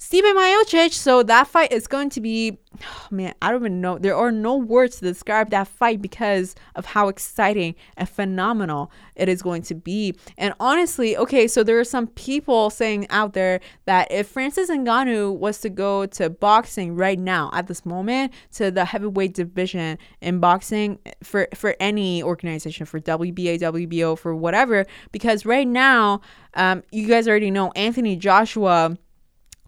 Stipe 0.02 0.24
Miocic. 0.34 0.92
So 0.92 1.22
that 1.22 1.46
fight 1.46 1.70
is 1.70 1.86
going 1.86 2.10
to 2.10 2.20
be, 2.20 2.58
oh 2.82 3.06
man, 3.12 3.34
I 3.40 3.52
don't 3.52 3.60
even 3.60 3.80
know. 3.80 3.98
There 3.98 4.16
are 4.16 4.32
no 4.32 4.56
words 4.56 4.96
to 4.96 5.04
describe 5.04 5.50
that 5.50 5.68
fight 5.68 6.02
because 6.02 6.56
of 6.74 6.86
how 6.86 7.06
exciting 7.06 7.76
and 7.96 8.08
phenomenal 8.08 8.90
it 9.14 9.28
is 9.28 9.42
going 9.42 9.62
to 9.62 9.76
be. 9.76 10.16
And 10.36 10.54
honestly, 10.58 11.16
okay, 11.16 11.46
so 11.46 11.62
there 11.62 11.78
are 11.78 11.84
some 11.84 12.08
people 12.08 12.68
saying 12.68 13.06
out 13.10 13.34
there 13.34 13.60
that 13.84 14.10
if 14.10 14.26
Francis 14.26 14.70
Ngannou 14.70 15.38
was 15.38 15.60
to 15.60 15.70
go 15.70 16.06
to 16.06 16.28
boxing 16.28 16.96
right 16.96 17.18
now 17.18 17.50
at 17.52 17.68
this 17.68 17.86
moment 17.86 18.32
to 18.54 18.72
the 18.72 18.84
heavyweight 18.84 19.34
division 19.34 19.98
in 20.20 20.40
boxing 20.40 20.98
for 21.22 21.46
for 21.54 21.76
any 21.78 22.24
organization 22.24 22.86
for 22.86 22.98
WBA, 22.98 23.60
WBO, 23.60 24.18
for 24.18 24.34
whatever, 24.34 24.84
because 25.12 25.46
right 25.46 25.68
now, 25.68 26.20
um, 26.54 26.82
you 26.90 27.06
guys 27.06 27.28
already 27.28 27.52
know 27.52 27.70
Anthony 27.76 28.16
Joshua 28.16 28.98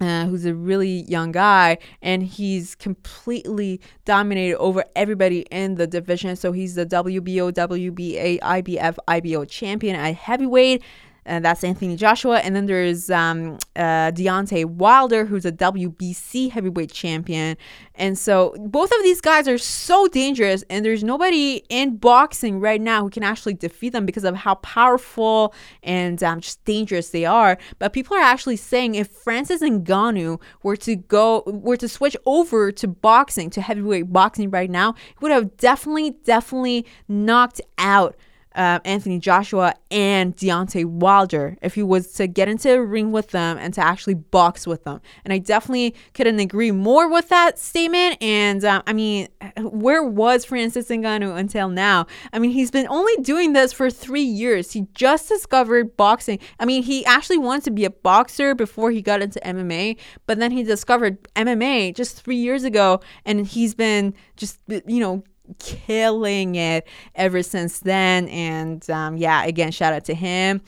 uh, 0.01 0.27
who's 0.27 0.45
a 0.45 0.55
really 0.55 1.03
young 1.03 1.33
guy, 1.33 1.79
and 2.03 2.23
he's 2.23 2.75
completely 2.75 3.81
dominated 4.05 4.57
over 4.59 4.85
everybody 4.97 5.41
in 5.51 5.77
the 5.77 5.87
division. 5.87 6.37
So 6.37 6.53
he's 6.53 6.75
the 6.75 6.87
WBO, 6.87 7.53
WBA, 7.53 8.41
IBF, 8.41 8.97
IBO 9.09 9.45
champion 9.45 9.97
at 9.97 10.15
heavyweight 10.15 10.83
and 11.27 11.45
that's 11.45 11.65
Anthony 11.65 11.97
Joshua. 11.97 12.39
And 12.39 12.55
then 12.55 12.67
there's 12.67 13.11
um, 13.11 13.59
uh, 13.77 14.13
Deontay 14.13 14.67
Wilder, 14.67 15.25
who's 15.25 15.45
a 15.45 15.53
WBC 15.53 16.51
heavyweight 16.51 16.93
champion. 16.93 17.57
And 17.95 18.19
so 18.19 18.55
both 18.59 18.91
of 18.91 19.03
these 19.03 19.21
guys 19.21 19.47
are 19.47 19.59
so 19.59 20.09
dangerous, 20.09 20.65
and 20.69 20.85
there's 20.85 21.05
nobody 21.05 21.63
in 21.69 21.97
boxing 21.97 22.61
right 22.61 22.81
now 22.81 23.03
who 23.03 23.11
can 23.11 23.23
actually 23.23 23.55
defeat 23.55 23.91
them 23.91 24.05
because 24.05 24.25
of 24.25 24.35
how 24.35 24.57
powerful 24.57 25.55
and 25.83 26.23
um, 26.23 26.41
just 26.41 26.65
dangerous 26.65 27.11
they 27.11 27.25
are. 27.25 27.57
But 27.79 27.93
people 27.93 28.17
are 28.17 28.21
actually 28.21 28.57
saying 28.57 28.97
if 28.97 29.09
Francis 29.09 29.63
and 29.63 29.87
Ngannou 29.87 30.41
were 30.63 30.77
to 30.79 30.97
go, 30.97 31.45
were 31.47 31.77
to 31.77 31.89
switch 31.89 32.17
over 32.27 32.73
to 32.73 32.89
boxing, 32.89 33.49
to 33.51 33.61
heavyweight 33.61 34.13
boxing 34.13 34.51
right 34.51 34.71
now, 34.71 34.95
he 34.95 35.15
would 35.21 35.33
have 35.33 35.57
definitely, 35.57 36.11
definitely 36.25 36.87
knocked 37.09 37.61
out 37.79 38.17
uh, 38.55 38.81
Anthony 38.85 39.19
Joshua 39.19 39.75
and 39.91 40.37
Deontay 40.37 40.85
Wilder 40.85 41.57
if 41.63 41.75
he 41.75 41.83
was 41.83 42.13
to 42.15 42.27
get 42.27 42.49
into 42.49 42.73
a 42.73 42.83
ring 42.83 43.13
with 43.13 43.31
them 43.31 43.59
and 43.59 43.75
to 43.75 43.81
actually 43.81 44.15
box 44.15 44.67
with 44.67 44.85
them. 44.85 45.01
And 45.25 45.33
I 45.33 45.39
definitely 45.39 45.95
couldn't 46.15 46.39
agree 46.39 46.71
more 46.71 47.11
with 47.11 47.29
that 47.29 47.59
statement. 47.59 48.23
And 48.23 48.65
um, 48.65 48.83
I 48.87 48.93
mean, 48.93 49.29
where 49.59 50.03
was 50.03 50.45
Francis 50.45 50.89
Ngannou 50.89 51.37
until 51.37 51.69
now? 51.69 52.07
I 52.33 52.39
mean, 52.39 52.51
he's 52.51 52.71
been 52.71 52.87
only 52.89 53.17
doing 53.23 53.53
this 53.53 53.73
for 53.73 53.91
three 53.91 54.23
years. 54.23 54.73
He 54.73 54.87
just 54.95 55.29
discovered 55.29 55.97
boxing. 55.97 56.39
I 56.61 56.65
mean, 56.65 56.83
he 56.83 57.05
actually 57.07 57.39
wanted 57.39 57.65
to 57.65 57.71
be 57.71 57.85
a 57.85 57.91
boxer 57.91 58.55
before 58.55 58.91
he 58.91 59.03
got 59.03 59.23
into 59.23 59.41
MMA, 59.41 59.97
but 60.27 60.39
then 60.39 60.51
he 60.51 60.63
discovered 60.63 61.23
MMA 61.35 61.95
just 61.95 62.23
three 62.23 62.37
years 62.37 62.65
ago, 62.65 63.01
and 63.25 63.47
he's 63.47 63.75
been 63.75 64.15
just, 64.37 64.59
you 64.69 65.01
know, 65.01 65.25
killing 65.59 66.55
it 66.55 66.87
ever 67.15 67.43
since 67.43 67.81
then. 67.81 68.29
And 68.29 68.89
um, 68.91 69.17
yeah, 69.17 69.45
again, 69.45 69.73
shout 69.73 69.93
out 69.93 70.05
to 70.07 70.15
him. 70.15 70.63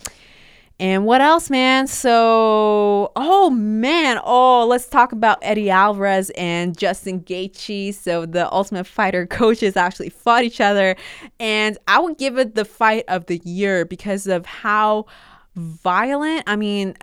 And 0.79 1.07
what 1.07 1.23
else, 1.23 1.49
man? 1.49 1.87
So, 1.87 3.11
oh 3.17 3.49
man, 3.49 4.21
oh, 4.23 4.67
let's 4.67 4.87
talk 4.87 5.13
about 5.13 5.39
Eddie 5.41 5.71
Alvarez 5.71 6.31
and 6.37 6.77
Justin 6.77 7.21
Gaethje. 7.21 7.95
So, 7.95 8.27
the 8.27 8.53
Ultimate 8.53 8.87
Fighter 8.87 9.27
coaches 9.31 9.75
actually 9.75 10.11
fought 10.11 10.45
each 10.45 10.61
other, 10.61 10.95
and 11.41 11.79
I 11.89 11.99
would 11.99 12.19
give 12.19 12.37
it 12.37 12.57
the 12.57 12.67
fight 12.67 13.05
of 13.09 13.25
the 13.25 13.39
year 13.39 13.87
because 13.87 14.27
of 14.27 14.45
how 14.45 15.07
violent. 15.55 16.45
I 16.47 16.57
mean, 16.57 16.95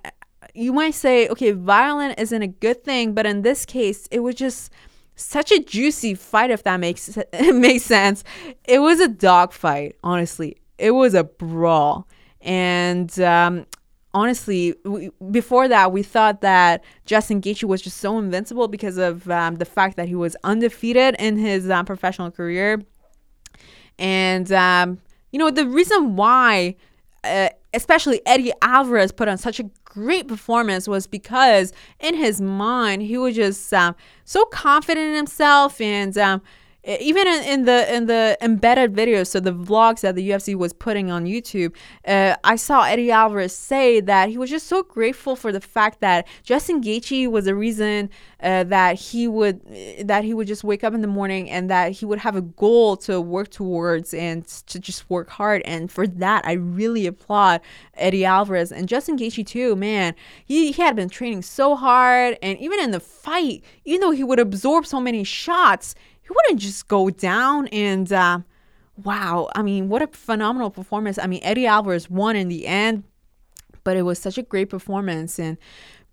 you 0.53 0.71
might 0.71 0.93
say, 0.93 1.27
okay, 1.29 1.51
violent 1.51 2.19
isn't 2.19 2.41
a 2.43 2.47
good 2.47 2.83
thing, 2.83 3.13
but 3.13 3.25
in 3.25 3.41
this 3.41 3.65
case, 3.65 4.07
it 4.11 4.19
was 4.19 4.35
just 4.35 4.71
such 5.15 5.51
a 5.51 5.59
juicy 5.59 6.15
fight 6.15 6.51
if 6.51 6.63
that 6.63 6.79
makes 6.79 7.17
makes 7.33 7.83
sense. 7.83 8.23
It 8.65 8.79
was 8.79 8.99
a 8.99 9.07
dog 9.07 9.53
fight, 9.53 9.95
honestly. 10.03 10.57
It 10.77 10.91
was 10.91 11.13
a 11.13 11.23
brawl. 11.23 12.07
And 12.41 13.17
um, 13.21 13.65
honestly, 14.13 14.75
we, 14.85 15.11
before 15.31 15.67
that, 15.67 15.91
we 15.91 16.03
thought 16.03 16.41
that 16.41 16.83
Justin 17.05 17.41
Gaethje 17.41 17.63
was 17.63 17.81
just 17.81 17.97
so 17.97 18.17
invincible 18.17 18.67
because 18.67 18.97
of 18.97 19.29
um, 19.29 19.55
the 19.55 19.65
fact 19.65 19.97
that 19.97 20.07
he 20.07 20.15
was 20.15 20.35
undefeated 20.43 21.15
in 21.19 21.37
his 21.37 21.69
um, 21.69 21.85
professional 21.85 22.31
career. 22.31 22.81
And, 23.97 24.51
um, 24.51 24.99
you 25.31 25.39
know, 25.39 25.49
the 25.49 25.67
reason 25.67 26.15
why, 26.15 26.75
uh, 27.23 27.49
especially 27.73 28.21
Eddie 28.25 28.51
Alvarez 28.61 29.11
put 29.11 29.27
on 29.27 29.37
such 29.37 29.59
a 29.59 29.69
great 29.93 30.27
performance 30.27 30.87
was 30.87 31.05
because 31.05 31.71
in 31.99 32.15
his 32.15 32.41
mind, 32.41 33.03
he 33.03 33.15
was 33.15 33.35
just 33.35 33.71
um, 33.73 33.95
so 34.25 34.43
confident 34.45 35.09
in 35.09 35.15
himself 35.15 35.79
and 35.79 36.17
um, 36.17 36.41
even 36.85 37.27
in, 37.27 37.43
in, 37.43 37.65
the 37.65 37.95
in 37.95 38.05
the 38.07 38.37
embedded 38.41 38.93
videos, 38.93 39.27
so 39.27 39.39
the 39.39 39.53
vlogs 39.53 40.01
that 40.01 40.15
the 40.15 40.29
UFC 40.29 40.53
was 40.53 40.73
putting 40.73 41.09
on 41.09 41.25
YouTube, 41.25 41.73
uh, 42.05 42.35
I 42.43 42.57
saw 42.57 42.83
Eddie 42.83 43.09
Alvarez 43.09 43.55
say 43.55 44.01
that 44.01 44.29
he 44.29 44.37
was 44.37 44.49
just 44.49 44.67
so 44.67 44.83
grateful 44.83 45.37
for 45.37 45.53
the 45.53 45.61
fact 45.61 46.01
that 46.01 46.27
Justin 46.43 46.81
Gaethje 46.81 47.31
was 47.31 47.45
the 47.45 47.55
reason 47.55 48.09
uh, 48.41 48.65
that 48.65 48.99
he 48.99 49.29
would 49.29 49.61
that 50.05 50.25
he 50.25 50.33
would 50.33 50.47
just 50.47 50.65
wake 50.65 50.83
up 50.83 50.93
in 50.93 51.01
the 51.01 51.07
morning 51.07 51.49
and 51.49 51.69
that 51.69 51.93
he 51.93 52.05
would 52.05 52.19
have 52.19 52.35
a 52.35 52.41
goal 52.41 52.97
to 52.97 53.21
work 53.21 53.49
towards 53.49 54.13
and 54.13 54.45
to 54.45 54.77
just 54.77 55.09
work 55.09 55.29
hard. 55.29 55.61
And 55.63 55.89
for 55.89 56.05
that, 56.05 56.45
I 56.45 56.53
really 56.53 57.07
applaud 57.07 57.61
Eddie 57.93 58.25
Alvarez 58.25 58.73
and 58.73 58.89
Justin 58.89 59.17
Gaethje 59.17 59.47
too. 59.47 59.77
Man, 59.77 60.15
he, 60.43 60.73
he 60.73 60.81
had 60.81 60.97
been 60.97 61.07
training 61.09 61.43
so 61.43 61.77
hard, 61.77 62.37
and 62.41 62.59
even 62.59 62.81
in 62.81 62.91
the 62.91 62.99
fight, 62.99 63.63
even 63.85 64.01
though 64.01 64.11
he 64.11 64.23
would 64.23 64.39
absorb 64.39 64.85
so 64.85 64.99
many 64.99 65.23
shots 65.23 65.95
he 66.23 66.29
wouldn't 66.29 66.59
just 66.59 66.87
go 66.87 67.09
down 67.09 67.67
and 67.67 68.11
uh, 68.11 68.39
wow 69.03 69.49
i 69.55 69.61
mean 69.61 69.89
what 69.89 70.01
a 70.01 70.07
phenomenal 70.07 70.69
performance. 70.69 71.17
I 71.17 71.27
mean 71.27 71.41
eddie 71.43 71.67
alvarez 71.67 72.09
won 72.09 72.35
in 72.35 72.47
the 72.47 72.67
end 72.67 73.03
but 73.83 73.97
it 73.97 74.03
was 74.03 74.19
such 74.19 74.37
a 74.37 74.43
great 74.43 74.69
performance 74.69 75.39
and 75.39 75.57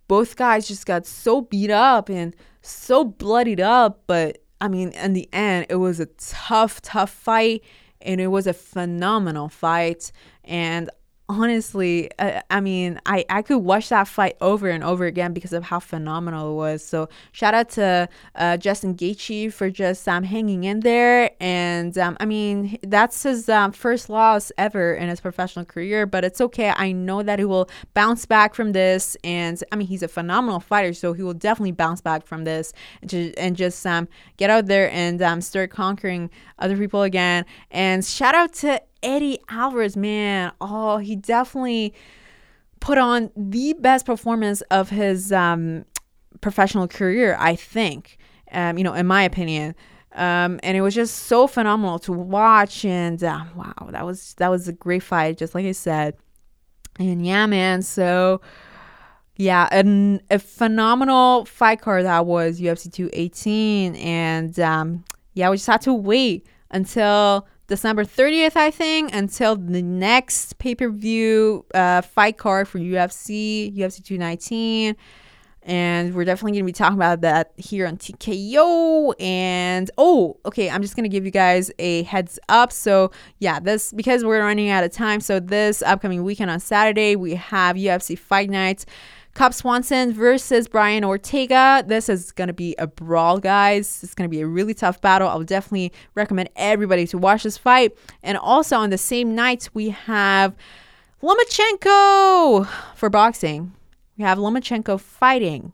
both 0.07 0.35
guys 0.35 0.67
just 0.67 0.85
got 0.85 1.05
so 1.05 1.41
beat 1.41 1.71
up 1.71 2.09
and 2.09 2.35
so 2.61 3.03
bloodied 3.03 3.61
up 3.61 4.03
but 4.07 4.39
i 4.59 4.67
mean 4.67 4.89
in 4.89 5.13
the 5.13 5.29
end 5.33 5.65
it 5.69 5.75
was 5.75 5.99
a 5.99 6.05
tough 6.05 6.81
tough 6.81 7.11
fight 7.11 7.63
and 8.03 8.19
it 8.19 8.27
was 8.27 8.47
a 8.47 8.53
phenomenal 8.53 9.49
fight. 9.49 10.11
And 10.43 10.89
honestly, 11.31 12.09
uh, 12.19 12.41
I 12.49 12.59
mean, 12.59 12.99
I, 13.05 13.25
I 13.29 13.41
could 13.41 13.59
watch 13.59 13.89
that 13.89 14.07
fight 14.07 14.35
over 14.41 14.69
and 14.69 14.83
over 14.83 15.05
again 15.05 15.33
because 15.33 15.53
of 15.53 15.63
how 15.63 15.79
phenomenal 15.79 16.51
it 16.51 16.55
was. 16.55 16.83
So 16.83 17.09
shout 17.31 17.53
out 17.53 17.69
to 17.71 18.09
uh, 18.35 18.57
Justin 18.57 18.95
Gaethje 18.95 19.53
for 19.53 19.69
just 19.69 20.07
um, 20.07 20.23
hanging 20.23 20.65
in 20.65 20.81
there. 20.81 21.31
And 21.39 21.97
um, 21.97 22.17
I 22.19 22.25
mean, 22.25 22.77
that's 22.83 23.23
his 23.23 23.47
um, 23.49 23.71
first 23.71 24.09
loss 24.09 24.51
ever 24.57 24.93
in 24.93 25.09
his 25.09 25.21
professional 25.21 25.65
career, 25.65 26.05
but 26.05 26.23
it's 26.23 26.41
okay. 26.41 26.73
I 26.75 26.91
know 26.91 27.23
that 27.23 27.39
he 27.39 27.45
will 27.45 27.69
bounce 27.93 28.25
back 28.25 28.53
from 28.53 28.73
this. 28.73 29.15
And 29.23 29.63
I 29.71 29.75
mean, 29.77 29.87
he's 29.87 30.03
a 30.03 30.07
phenomenal 30.07 30.59
fighter, 30.59 30.93
so 30.93 31.13
he 31.13 31.23
will 31.23 31.33
definitely 31.33 31.71
bounce 31.71 32.01
back 32.01 32.25
from 32.25 32.43
this 32.43 32.73
and 33.01 33.13
and 33.37 33.55
just 33.55 33.85
um, 33.85 34.07
get 34.37 34.49
out 34.49 34.65
there 34.65 34.91
and 34.91 35.21
um, 35.21 35.41
start 35.41 35.71
conquering 35.71 36.29
other 36.59 36.77
people 36.77 37.03
again. 37.03 37.45
And 37.71 38.03
shout 38.03 38.35
out 38.35 38.53
to 38.55 38.81
Eddie 39.03 39.39
Alvarez, 39.49 39.95
man, 39.95 40.51
oh, 40.61 40.97
he 40.97 41.15
definitely 41.15 41.93
put 42.79 42.97
on 42.97 43.31
the 43.35 43.73
best 43.73 44.05
performance 44.05 44.61
of 44.71 44.89
his 44.89 45.31
um, 45.31 45.85
professional 46.41 46.87
career, 46.87 47.35
I 47.39 47.55
think. 47.55 48.17
Um, 48.51 48.77
you 48.77 48.83
know, 48.83 48.93
in 48.93 49.07
my 49.07 49.23
opinion. 49.23 49.75
Um, 50.13 50.59
and 50.61 50.75
it 50.75 50.81
was 50.81 50.93
just 50.93 51.15
so 51.15 51.47
phenomenal 51.47 51.99
to 51.99 52.11
watch. 52.11 52.83
And 52.83 53.23
uh, 53.23 53.45
wow, 53.55 53.89
that 53.91 54.05
was 54.05 54.33
that 54.35 54.49
was 54.49 54.67
a 54.67 54.73
great 54.73 55.03
fight, 55.03 55.37
just 55.37 55.55
like 55.55 55.65
I 55.65 55.71
said. 55.71 56.15
And 56.99 57.25
yeah, 57.25 57.45
man. 57.45 57.81
So 57.81 58.41
yeah, 59.37 59.69
an, 59.71 60.21
a 60.29 60.37
phenomenal 60.37 61.45
fight 61.45 61.81
card 61.81 62.05
that 62.05 62.25
was 62.25 62.59
UFC 62.59 62.91
218. 62.91 63.95
And 63.95 64.59
um, 64.59 65.05
yeah, 65.33 65.49
we 65.49 65.55
just 65.55 65.67
had 65.67 65.81
to 65.81 65.93
wait 65.93 66.45
until 66.71 67.47
December 67.71 68.03
30th, 68.03 68.57
I 68.57 68.69
think, 68.69 69.15
until 69.15 69.55
the 69.55 69.81
next 69.81 70.57
pay 70.57 70.75
per 70.75 70.89
view 70.89 71.65
uh, 71.73 72.01
fight 72.01 72.37
card 72.37 72.67
for 72.67 72.79
UFC, 72.79 73.73
UFC 73.73 74.03
219. 74.03 74.97
And 75.63 76.13
we're 76.13 76.25
definitely 76.25 76.51
going 76.51 76.65
to 76.65 76.65
be 76.65 76.73
talking 76.73 76.97
about 76.97 77.21
that 77.21 77.53
here 77.55 77.87
on 77.87 77.95
TKO. 77.95 79.13
And 79.21 79.89
oh, 79.97 80.37
okay, 80.45 80.69
I'm 80.69 80.81
just 80.81 80.97
going 80.97 81.05
to 81.05 81.09
give 81.09 81.23
you 81.23 81.31
guys 81.31 81.71
a 81.79 82.03
heads 82.03 82.37
up. 82.49 82.73
So, 82.73 83.11
yeah, 83.39 83.61
this 83.61 83.93
because 83.93 84.25
we're 84.25 84.41
running 84.41 84.69
out 84.69 84.83
of 84.83 84.91
time. 84.91 85.21
So, 85.21 85.39
this 85.39 85.81
upcoming 85.81 86.23
weekend 86.23 86.51
on 86.51 86.59
Saturday, 86.59 87.15
we 87.15 87.35
have 87.35 87.77
UFC 87.77 88.19
Fight 88.19 88.49
Nights. 88.49 88.85
Cub 89.33 89.53
Swanson 89.53 90.13
versus 90.13 90.67
Brian 90.67 91.03
Ortega. 91.03 91.83
This 91.87 92.09
is 92.09 92.31
going 92.31 92.49
to 92.49 92.53
be 92.53 92.75
a 92.77 92.87
brawl, 92.87 93.39
guys. 93.39 94.03
It's 94.03 94.13
going 94.13 94.29
to 94.29 94.31
be 94.31 94.41
a 94.41 94.47
really 94.47 94.73
tough 94.73 94.99
battle. 94.99 95.27
I 95.27 95.35
would 95.35 95.47
definitely 95.47 95.93
recommend 96.15 96.49
everybody 96.55 97.07
to 97.07 97.17
watch 97.17 97.43
this 97.43 97.57
fight. 97.57 97.95
And 98.23 98.37
also 98.37 98.75
on 98.77 98.89
the 98.89 98.97
same 98.97 99.33
night, 99.33 99.69
we 99.73 99.89
have 99.89 100.55
Lomachenko 101.23 102.67
for 102.95 103.09
boxing. 103.09 103.73
We 104.17 104.23
have 104.25 104.37
Lomachenko 104.37 104.99
fighting 104.99 105.71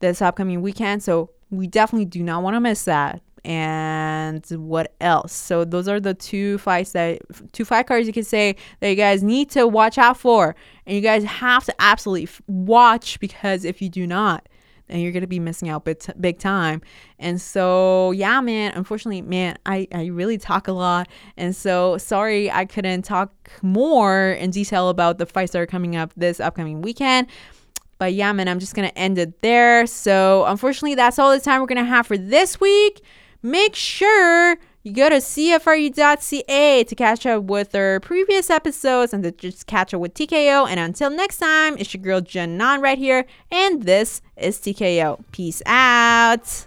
this 0.00 0.20
upcoming 0.20 0.60
weekend. 0.60 1.02
So 1.02 1.30
we 1.50 1.66
definitely 1.66 2.06
do 2.06 2.22
not 2.22 2.42
want 2.42 2.54
to 2.56 2.60
miss 2.60 2.84
that 2.84 3.22
and 3.44 4.44
what 4.50 4.94
else? 5.00 5.32
So 5.32 5.64
those 5.64 5.86
are 5.86 6.00
the 6.00 6.14
two 6.14 6.58
fights 6.58 6.92
that 6.92 7.20
two 7.52 7.64
fight 7.64 7.86
cards 7.86 8.06
you 8.06 8.12
can 8.12 8.24
say 8.24 8.56
that 8.80 8.88
you 8.88 8.96
guys 8.96 9.22
need 9.22 9.50
to 9.50 9.66
watch 9.66 9.98
out 9.98 10.16
for, 10.16 10.56
and 10.86 10.96
you 10.96 11.02
guys 11.02 11.24
have 11.24 11.64
to 11.64 11.74
absolutely 11.78 12.28
watch 12.46 13.20
because 13.20 13.64
if 13.64 13.82
you 13.82 13.88
do 13.90 14.06
not, 14.06 14.48
then 14.88 15.00
you're 15.00 15.12
gonna 15.12 15.26
be 15.26 15.40
missing 15.40 15.68
out 15.68 15.84
big, 15.84 15.98
t- 15.98 16.12
big 16.18 16.38
time. 16.38 16.80
And 17.18 17.40
so 17.40 18.12
yeah, 18.12 18.40
man. 18.40 18.72
Unfortunately, 18.74 19.20
man, 19.20 19.58
I 19.66 19.88
I 19.92 20.06
really 20.06 20.38
talk 20.38 20.66
a 20.66 20.72
lot, 20.72 21.08
and 21.36 21.54
so 21.54 21.98
sorry 21.98 22.50
I 22.50 22.64
couldn't 22.64 23.02
talk 23.02 23.32
more 23.62 24.30
in 24.30 24.50
detail 24.50 24.88
about 24.88 25.18
the 25.18 25.26
fights 25.26 25.52
that 25.52 25.60
are 25.60 25.66
coming 25.66 25.96
up 25.96 26.12
this 26.16 26.40
upcoming 26.40 26.80
weekend. 26.80 27.26
But 27.98 28.14
yeah, 28.14 28.32
man, 28.32 28.48
I'm 28.48 28.58
just 28.58 28.74
gonna 28.74 28.92
end 28.96 29.18
it 29.18 29.42
there. 29.42 29.86
So 29.86 30.44
unfortunately, 30.46 30.94
that's 30.94 31.18
all 31.18 31.30
the 31.30 31.40
time 31.40 31.60
we're 31.60 31.66
gonna 31.66 31.84
have 31.84 32.06
for 32.06 32.16
this 32.16 32.58
week 32.58 33.02
make 33.44 33.76
sure 33.76 34.56
you 34.82 34.92
go 34.92 35.08
to 35.08 35.16
CFRU.ca 35.16 36.84
to 36.84 36.94
catch 36.94 37.26
up 37.26 37.44
with 37.44 37.74
our 37.74 38.00
previous 38.00 38.50
episodes 38.50 39.12
and 39.12 39.22
to 39.22 39.30
just 39.30 39.66
catch 39.66 39.94
up 39.94 40.00
with 40.00 40.14
TKO. 40.14 40.66
And 40.68 40.80
until 40.80 41.10
next 41.10 41.38
time, 41.38 41.76
it's 41.78 41.94
your 41.94 42.02
girl 42.02 42.20
Janan 42.20 42.82
right 42.82 42.98
here, 42.98 43.26
and 43.50 43.84
this 43.84 44.22
is 44.36 44.58
TKO. 44.58 45.22
Peace 45.30 45.62
out. 45.66 46.66